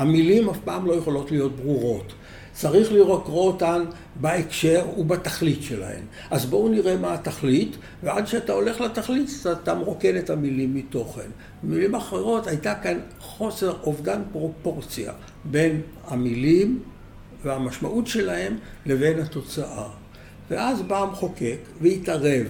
המילים 0.00 0.48
אף 0.48 0.58
פעם 0.64 0.86
לא 0.86 0.92
יכולות 0.92 1.30
להיות 1.30 1.56
ברורות. 1.56 2.12
צריך 2.52 2.92
לקרוא 2.92 3.46
אותן 3.46 3.84
בהקשר 4.20 4.86
ובתכלית 4.98 5.62
שלהן. 5.62 6.02
אז 6.30 6.46
בואו 6.46 6.68
נראה 6.68 6.96
מה 6.96 7.14
התכלית, 7.14 7.76
ועד 8.02 8.26
שאתה 8.26 8.52
הולך 8.52 8.80
לתכלית 8.80 9.30
אתה 9.52 9.74
מרוקן 9.74 10.16
את 10.16 10.30
המילים 10.30 10.74
מתוכן. 10.74 11.30
במילים 11.62 11.94
אחרות 11.94 12.46
הייתה 12.46 12.74
כאן 12.74 12.98
חוסר, 13.20 13.76
אובדן 13.82 14.22
פרופורציה 14.32 15.12
בין 15.44 15.80
המילים 16.06 16.82
והמשמעות 17.44 18.06
שלהם 18.06 18.56
לבין 18.86 19.20
התוצאה. 19.20 19.88
ואז 20.50 20.82
בא 20.82 21.02
המחוקק 21.02 21.58
והתערב. 21.80 22.46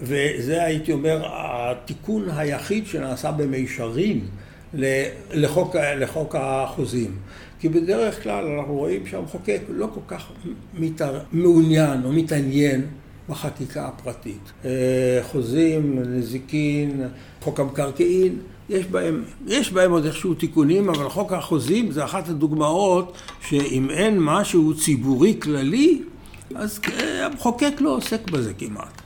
וזה 0.00 0.64
הייתי 0.64 0.92
אומר 0.92 1.22
התיקון 1.24 2.28
היחיד 2.30 2.86
שנעשה 2.86 3.32
במישרין 3.32 4.20
לחוק, 4.74 5.76
לחוק 5.76 6.34
החוזים. 6.38 7.10
כי 7.60 7.68
בדרך 7.68 8.22
כלל 8.22 8.46
אנחנו 8.46 8.74
רואים 8.74 9.06
שהמחוקק 9.06 9.60
לא 9.68 9.88
כל 9.94 10.00
כך 10.08 10.28
מתער... 10.74 11.20
מעוניין 11.32 12.04
או 12.04 12.12
מתעניין 12.12 12.86
בחקיקה 13.28 13.86
הפרטית. 13.86 14.52
אה, 14.64 14.70
חוזים, 15.22 15.98
נזיקין, 16.02 17.02
חוק 17.40 17.60
המקרקעין, 17.60 18.38
יש 18.68 18.86
בהם, 18.86 19.24
יש 19.46 19.72
בהם 19.72 19.90
עוד 19.90 20.04
איכשהו 20.04 20.34
תיקונים, 20.34 20.88
אבל 20.88 21.08
חוק 21.08 21.32
החוזים 21.32 21.90
זה 21.90 22.04
אחת 22.04 22.28
הדוגמאות 22.28 23.16
שאם 23.48 23.90
אין 23.90 24.16
משהו 24.20 24.74
ציבורי 24.74 25.36
כללי, 25.42 26.02
אז 26.54 26.80
המחוקק 27.22 27.72
לא 27.80 27.96
עוסק 27.96 28.30
בזה 28.30 28.52
כמעט. 28.58 29.02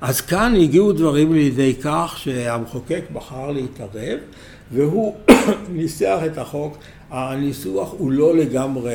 אז 0.00 0.20
כאן 0.20 0.54
הגיעו 0.56 0.92
דברים 0.92 1.32
לידי 1.32 1.74
כך 1.82 2.14
שהמחוקק 2.18 3.02
בחר 3.12 3.50
להתערב, 3.50 4.18
והוא 4.72 5.16
ניסח 5.76 6.18
את 6.26 6.38
החוק, 6.38 6.78
הניסוח 7.10 7.94
הוא 7.98 8.12
לא 8.12 8.36
לגמרי 8.36 8.94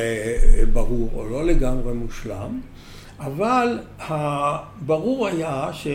ברור 0.72 1.10
או 1.14 1.28
לא 1.28 1.44
לגמרי 1.44 1.92
מושלם, 1.92 2.60
אבל 3.20 3.78
ברור 4.86 5.26
היה, 5.26 5.68
ש, 5.72 5.86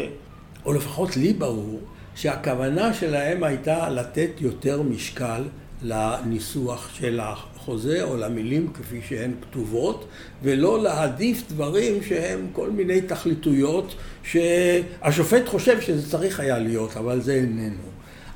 או 0.65 0.73
לפחות 0.73 1.17
לי 1.17 1.33
ברור, 1.33 1.79
שהכוונה 2.15 2.93
שלהם 2.93 3.43
הייתה 3.43 3.89
לתת 3.89 4.29
יותר 4.39 4.81
משקל 4.81 5.43
לניסוח 5.83 6.89
של 6.93 7.19
החוזה 7.23 8.03
או 8.03 8.17
למילים 8.17 8.73
כפי 8.73 9.01
שהן 9.07 9.31
כתובות, 9.41 10.07
ולא 10.43 10.83
להעדיף 10.83 11.43
דברים 11.49 12.03
שהם 12.03 12.47
כל 12.53 12.69
מיני 12.69 13.01
תכליתויות 13.01 13.95
שהשופט 14.23 15.47
חושב 15.47 15.81
שזה 15.81 16.11
צריך 16.11 16.39
היה 16.39 16.59
להיות, 16.59 16.97
אבל 16.97 17.21
זה 17.21 17.33
איננו. 17.33 17.90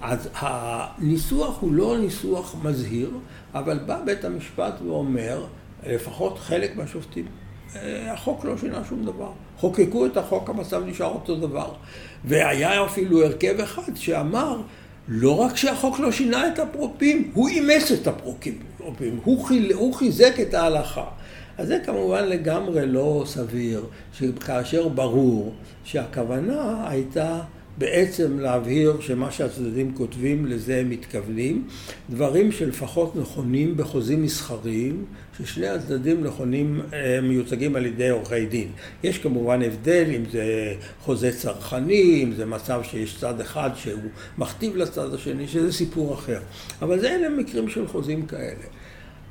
אז 0.08 0.30
הניסוח 0.36 1.62
הוא 1.62 1.74
לא 1.74 1.98
ניסוח 1.98 2.56
מזהיר, 2.64 3.12
אבל 3.54 3.78
בא 3.78 4.02
בית 4.06 4.26
המשפט 4.26 4.74
ואומר, 4.86 5.46
לפחות 5.88 6.40
חלק 6.40 6.76
מהשופטים, 6.76 7.26
אה, 7.76 8.14
החוק 8.14 8.46
לא 8.46 8.58
שינה 8.58 8.82
שום 8.90 9.06
דבר. 9.06 9.32
חוקקו 9.58 10.06
את 10.06 10.18
החוק, 10.18 10.50
המצב 10.50 10.84
נשאר 10.86 11.06
אותו 11.08 11.36
דבר. 11.36 11.74
והיה 12.26 12.86
אפילו 12.86 13.24
הרכב 13.24 13.60
אחד 13.60 13.96
שאמר, 13.96 14.62
לא 15.08 15.40
רק 15.40 15.56
שהחוק 15.56 16.00
לא 16.00 16.12
שינה 16.12 16.48
את 16.48 16.60
הפרופים, 16.60 17.32
הוא 17.34 17.48
אימץ 17.50 17.92
את 17.92 18.08
הפרופים, 18.08 18.60
הוא, 19.24 19.46
חיל, 19.46 19.74
הוא 19.74 19.94
חיזק 19.94 20.40
את 20.42 20.54
ההלכה. 20.54 21.06
אז 21.58 21.68
זה 21.68 21.80
כמובן 21.86 22.24
לגמרי 22.24 22.88
לא 22.88 23.24
סביר, 23.26 23.86
שכאשר 24.14 24.88
ברור 24.88 25.54
שהכוונה 25.84 26.90
הייתה 26.90 27.42
בעצם 27.78 28.40
להבהיר 28.40 29.02
שמה 29.02 29.32
שהצדדים 29.32 29.96
כותבים 29.96 30.46
לזה 30.46 30.78
הם 30.78 30.90
מתכוונים, 30.90 31.68
דברים 32.10 32.52
שלפחות 32.52 33.16
נכונים 33.16 33.78
בחוזים 33.78 34.24
מסחריים, 34.24 35.06
ששני 35.38 35.68
הצדדים 35.68 36.24
נכונים 36.24 36.82
אה, 36.94 37.22
מיוצגים 37.22 37.76
על 37.76 37.86
ידי 37.86 38.10
עורכי 38.10 38.46
דין. 38.46 38.68
יש 39.04 39.18
כמובן 39.18 39.62
הבדל 39.62 40.06
אם 40.16 40.24
זה 40.32 40.74
חוזה 41.02 41.32
צרכני, 41.38 42.24
אם 42.24 42.32
זה 42.32 42.46
מצב 42.46 42.82
שיש 42.84 43.18
צד 43.20 43.42
אחד 43.42 43.70
שהוא 43.76 44.10
מכתיב 44.38 44.76
לצד 44.76 45.14
השני, 45.14 45.48
שזה 45.48 45.74
סיפור 45.74 46.14
אחר. 46.14 46.40
אבל 46.82 47.00
זה 47.00 47.16
אלה 47.16 47.30
מקרים 47.30 47.70
של 47.70 47.88
חוזים 47.88 48.26
כאלה. 48.26 48.66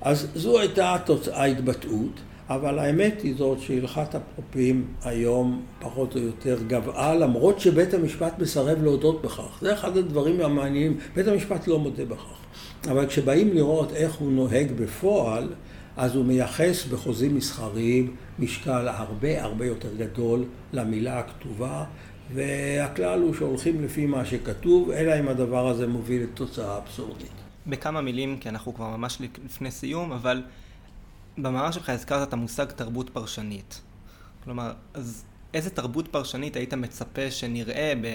אז 0.00 0.26
זו 0.34 0.60
הייתה 0.60 0.96
ההתבטאות. 1.32 2.20
אבל 2.48 2.78
האמת 2.78 3.22
היא 3.22 3.34
זאת 3.36 3.60
שהלכת 3.60 4.14
אפרופים 4.14 4.86
היום 5.02 5.62
פחות 5.80 6.14
או 6.14 6.20
יותר 6.20 6.58
גבעה, 6.66 7.14
למרות 7.14 7.60
שבית 7.60 7.94
המשפט 7.94 8.38
מסרב 8.38 8.82
להודות 8.82 9.22
בכך. 9.22 9.58
זה 9.60 9.72
אחד 9.72 9.96
הדברים 9.96 10.40
המעניינים, 10.40 10.98
בית 11.14 11.28
המשפט 11.28 11.66
לא 11.66 11.78
מודה 11.78 12.04
בכך. 12.04 12.36
אבל 12.90 13.06
כשבאים 13.06 13.52
לראות 13.52 13.92
איך 13.92 14.14
הוא 14.14 14.32
נוהג 14.32 14.72
בפועל, 14.72 15.48
אז 15.96 16.14
הוא 16.14 16.24
מייחס 16.24 16.84
בחוזים 16.84 17.36
מסחריים 17.36 18.16
משקל 18.38 18.88
הרבה 18.88 19.42
הרבה 19.42 19.66
יותר 19.66 19.88
גדול 19.98 20.44
למילה 20.72 21.18
הכתובה, 21.18 21.84
והכלל 22.34 23.20
הוא 23.20 23.34
שהולכים 23.34 23.84
לפי 23.84 24.06
מה 24.06 24.24
שכתוב, 24.24 24.90
אלא 24.90 25.20
אם 25.20 25.28
הדבר 25.28 25.68
הזה 25.68 25.86
מוביל 25.86 26.22
לתוצאה 26.22 26.78
אבסורדית. 26.78 27.32
בכמה 27.66 28.00
מילים, 28.00 28.36
כי 28.40 28.48
אנחנו 28.48 28.74
כבר 28.74 28.96
ממש 28.96 29.18
לפני 29.44 29.70
סיום, 29.70 30.12
אבל 30.12 30.42
במאמר 31.38 31.70
שלך 31.70 31.88
הזכרת 31.88 32.28
את 32.28 32.32
המושג 32.32 32.64
תרבות 32.64 33.10
פרשנית. 33.10 33.80
כלומר, 34.44 34.72
אז 34.94 35.24
איזה 35.54 35.70
תרבות 35.70 36.08
פרשנית 36.08 36.56
היית 36.56 36.74
מצפה 36.74 37.30
שנראה 37.30 37.92
ב... 38.02 38.06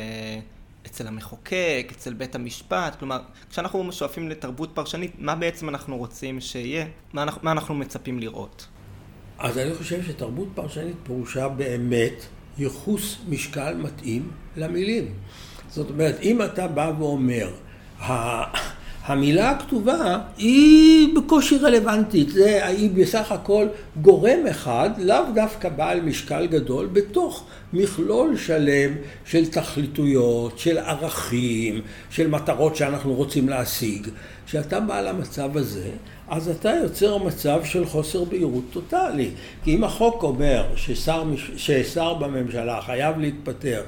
אצל 0.86 1.08
המחוקק, 1.08 1.92
אצל 1.92 2.14
בית 2.14 2.36
המשפט? 2.36 2.96
כלומר, 3.00 3.20
כשאנחנו 3.50 3.92
שואפים 3.92 4.30
לתרבות 4.30 4.70
פרשנית, 4.74 5.12
מה 5.18 5.36
בעצם 5.36 5.70
אנחנו 5.70 5.98
רוצים 5.98 6.42
שיהיה? 6.42 6.86
מה 7.14 7.24
אנחנו, 7.24 7.42
מה 7.44 7.52
אנחנו 7.52 7.76
מצפים 7.76 8.20
לראות? 8.20 8.68
אז 9.38 9.58
אני 9.58 9.76
חושב 9.76 10.04
שתרבות 10.04 10.48
פרשנית 10.56 10.96
פירושה 11.04 11.48
באמת 11.48 12.26
ייחוס 12.58 13.18
משקל 13.30 13.78
מתאים 13.78 14.32
למילים. 14.58 15.14
זאת 15.70 15.90
אומרת, 15.90 16.20
אם 16.22 16.42
אתה 16.42 16.68
בא 16.68 16.92
ואומר, 17.00 17.52
המילה 19.10 19.50
הכתובה 19.50 20.18
היא 20.38 21.16
בקושי 21.16 21.58
רלוונטית, 21.58 22.30
זה, 22.30 22.66
היא 22.66 22.92
בסך 22.92 23.32
הכל 23.32 23.68
גורם 24.02 24.48
אחד, 24.50 24.90
לאו 24.98 25.24
דווקא 25.36 25.70
בעל 25.70 26.02
משקל 26.02 26.48
גדול, 26.48 26.86
בתוך 26.94 27.44
מכלול 27.74 28.38
שלם 28.38 28.92
של 29.26 29.46
תכליתויות, 29.46 30.60
של 30.60 30.78
ערכים, 30.78 31.82
של 32.10 32.28
מטרות 32.28 32.76
שאנחנו 32.76 33.14
רוצים 33.14 33.50
להשיג. 33.50 34.08
כשאתה 34.46 34.80
בא 34.80 35.02
למצב 35.02 35.58
הזה, 35.58 35.90
אז 36.28 36.50
אתה 36.50 36.70
יוצר 36.84 37.18
מצב 37.18 37.62
של 37.64 37.86
חוסר 37.86 38.24
בהירות 38.24 38.64
טוטאלי. 38.72 39.30
כי 39.64 39.76
אם 39.76 39.84
החוק 39.84 40.24
אומר 40.24 40.66
ששר, 40.76 41.24
ששר 41.58 42.14
בממשלה 42.14 42.82
חייב 42.82 43.20
להתפטר 43.20 43.82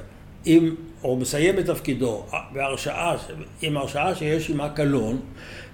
עם, 0.45 0.75
או 1.03 1.17
מסיים 1.17 1.59
את 1.59 1.65
תפקידו 1.65 2.25
בהרשעה, 2.53 3.15
עם 3.61 3.77
הרשעה 3.77 4.15
שיש 4.15 4.49
עימה 4.49 4.69
קלון, 4.69 5.19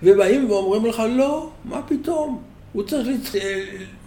ובאים 0.03 0.49
ואומרים 0.49 0.85
לך, 0.85 1.03
לא, 1.09 1.49
מה 1.65 1.81
פתאום? 1.87 2.43
הוא 2.73 2.83
צריך 2.83 3.07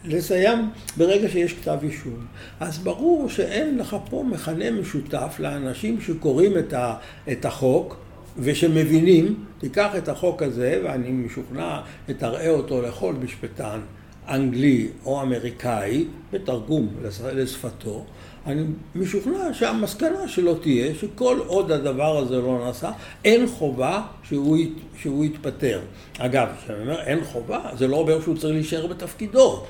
לסיים 0.05 0.71
ברגע 0.97 1.29
שיש 1.29 1.53
כתב 1.53 1.79
אישום. 1.83 2.27
אז 2.61 2.79
ברור 2.79 3.29
שאין 3.29 3.79
לך 3.79 3.97
פה 4.11 4.25
מכנה 4.31 4.71
משותף 4.71 5.37
לאנשים 5.39 6.01
שקוראים 6.01 6.53
את 7.33 7.45
החוק 7.45 7.97
ושמבינים, 8.39 9.45
תיקח 9.59 9.91
את 9.99 10.09
החוק 10.09 10.43
הזה, 10.43 10.81
ואני 10.85 11.11
משוכנע, 11.11 11.81
תראה 12.19 12.49
אותו 12.49 12.83
לכל 12.83 13.13
משפטן 13.13 13.81
אנגלי 14.31 14.89
או 15.05 15.23
אמריקאי, 15.23 16.05
בתרגום 16.33 16.89
לשפתו, 17.35 18.05
אני 18.47 18.63
משוכנע 18.95 19.55
שהמסקנה 19.55 20.29
שלו 20.29 20.55
תהיה 20.55 20.95
שכל 20.95 21.39
עוד 21.47 21.71
הדבר 21.71 22.19
הזה 22.19 22.37
לא 22.37 22.63
נעשה, 22.65 22.91
אין 23.25 23.47
חובה 23.47 24.03
שהוא, 24.23 24.59
שהוא 25.01 25.25
יתפטר. 25.25 25.81
אגב, 26.19 26.49
כשאני 26.65 26.81
אומר 26.81 27.01
אין 27.01 27.25
חובה, 27.25 27.61
זה 27.79 27.89
לא 27.89 27.97
אומר 27.97 28.21
שהוא 28.21 28.37
צריך 28.37 28.55
להישאר 28.55 28.87
בתפקידו. 28.87 29.65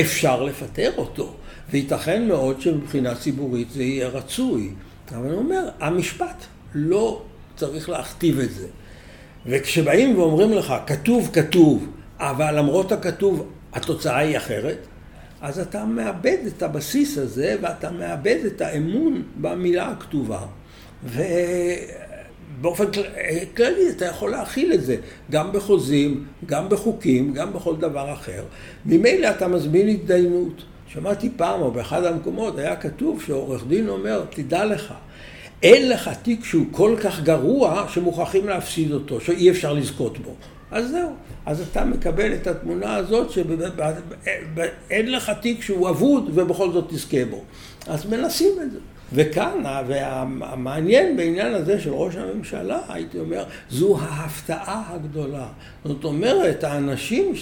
אפשר 0.00 0.42
לפטר 0.42 0.90
אותו, 0.96 1.34
וייתכן 1.70 2.28
מאוד 2.28 2.60
שמבחינה 2.60 3.14
ציבורית 3.14 3.70
זה 3.70 3.82
יהיה 3.82 4.08
רצוי. 4.08 4.70
אבל 5.10 5.26
אני 5.26 5.36
אומר, 5.36 5.68
המשפט 5.80 6.44
לא 6.74 7.22
צריך 7.56 7.88
להכתיב 7.88 8.40
את 8.40 8.50
זה. 8.50 8.66
וכשבאים 9.46 10.18
ואומרים 10.18 10.52
לך, 10.52 10.74
כתוב, 10.86 11.30
כתוב, 11.32 11.86
אבל 12.18 12.58
למרות 12.58 12.92
הכתוב 12.92 13.46
התוצאה 13.72 14.18
היא 14.18 14.36
אחרת, 14.36 14.78
אז 15.40 15.58
אתה 15.58 15.84
מאבד 15.84 16.36
את 16.46 16.62
הבסיס 16.62 17.18
הזה 17.18 17.56
ואתה 17.60 17.90
מאבד 17.90 18.38
את 18.46 18.60
האמון 18.60 19.22
במילה 19.40 19.88
הכתובה. 19.88 20.40
ובאופן 21.04 22.84
כללי 23.56 23.90
אתה 23.90 24.04
יכול 24.04 24.30
להכיל 24.30 24.72
את 24.72 24.82
זה, 24.82 24.96
גם 25.30 25.52
בחוזים, 25.52 26.24
גם 26.46 26.68
בחוקים, 26.68 27.32
גם 27.32 27.52
בכל 27.52 27.76
דבר 27.76 28.12
אחר. 28.12 28.44
ממילא 28.86 29.30
אתה 29.30 29.48
מזמין 29.48 29.88
התדיינות. 29.88 30.62
שמעתי 30.88 31.30
פעם, 31.36 31.60
או 31.60 31.70
באחד 31.70 32.04
המקומות, 32.04 32.58
היה 32.58 32.76
כתוב 32.76 33.22
שעורך 33.22 33.64
דין 33.68 33.88
אומר, 33.88 34.24
תדע 34.30 34.64
לך, 34.64 34.94
אין 35.62 35.88
לך 35.88 36.10
תיק 36.22 36.44
שהוא 36.44 36.66
כל 36.70 36.96
כך 37.02 37.20
גרוע 37.20 37.86
שמוכרחים 37.88 38.48
להפסיד 38.48 38.92
אותו, 38.92 39.20
שאי 39.20 39.50
אפשר 39.50 39.72
לזכות 39.72 40.18
בו. 40.18 40.34
אז 40.72 40.90
זהו. 40.90 41.10
אז 41.46 41.60
אתה 41.60 41.84
מקבל 41.84 42.34
את 42.34 42.46
התמונה 42.46 42.94
הזאת 42.94 43.30
שאין 43.30 45.12
לך 45.12 45.32
תיק 45.40 45.62
שהוא 45.62 45.88
אבוד 45.88 46.30
ובכל 46.34 46.72
זאת 46.72 46.88
תזכה 46.88 47.24
בו. 47.24 47.44
אז 47.86 48.06
מנסים 48.06 48.52
את 48.62 48.70
זה. 48.70 48.78
וכאן, 49.12 49.62
והמעניין 49.86 51.16
בעניין 51.16 51.54
הזה 51.54 51.80
של 51.80 51.90
ראש 51.90 52.16
הממשלה, 52.16 52.80
הייתי 52.88 53.18
אומר, 53.18 53.44
זו 53.70 53.98
ההפתעה 54.00 54.82
הגדולה. 54.88 55.46
זאת 55.84 56.04
אומרת, 56.04 56.64
האנשים, 56.64 57.32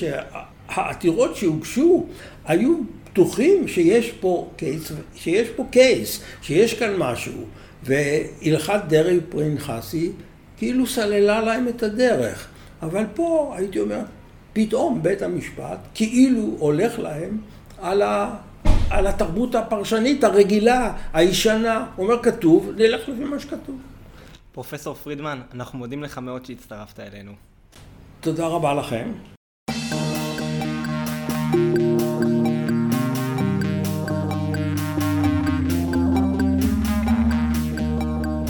העתירות 0.68 1.36
שהוגשו, 1.36 2.06
היו 2.44 2.78
בטוחים 3.10 3.68
שיש 3.68 4.10
פה 4.20 4.50
קייס, 4.56 4.92
שיש 5.14 5.48
פה 5.48 5.64
קייס, 5.70 6.20
שיש 6.42 6.74
כאן 6.74 6.96
משהו. 6.96 7.44
והלכת 7.82 8.80
דרעי 8.88 9.20
פרינחסי 9.28 10.12
כאילו 10.56 10.86
סללה 10.86 11.40
להם 11.40 11.68
את 11.68 11.82
הדרך. 11.82 12.49
אבל 12.82 13.04
פה 13.14 13.54
הייתי 13.56 13.80
אומר, 13.80 14.00
פתאום 14.52 15.02
בית 15.02 15.22
המשפט 15.22 15.78
כאילו 15.94 16.56
הולך 16.58 16.98
להם 16.98 17.38
על, 17.78 18.02
ה, 18.02 18.36
על 18.90 19.06
התרבות 19.06 19.54
הפרשנית 19.54 20.24
הרגילה, 20.24 20.96
הישנה. 21.12 21.86
אומר 21.98 22.22
כתוב, 22.22 22.70
נלך 22.76 23.08
לפי 23.08 23.24
מה 23.24 23.38
שכתוב. 23.38 23.80
פרופסור 24.52 24.94
פרידמן, 24.94 25.40
אנחנו 25.54 25.78
מודים 25.78 26.02
לך 26.02 26.18
מאוד 26.18 26.46
שהצטרפת 26.46 27.00
אלינו. 27.00 27.32
תודה 28.20 28.46
רבה 28.46 28.74
לכם. 28.74 29.12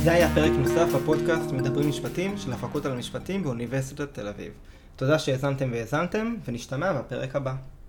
זה 0.05 0.13
היה 0.13 0.35
פרק 0.35 0.53
נוסף 0.59 0.95
בפודקאסט 0.95 1.51
מדברים 1.51 1.89
משפטים 1.89 2.39
של 2.39 2.53
הפקולטה 2.53 2.89
למשפטים 2.89 3.43
באוניברסיטת 3.43 4.15
תל 4.15 4.29
אביב. 4.29 4.53
תודה 4.97 5.19
שהאזנתם 5.19 5.69
והאזנתם, 5.73 6.35
ונשתמע 6.45 6.93
בפרק 6.93 7.37
הבא. 7.37 7.55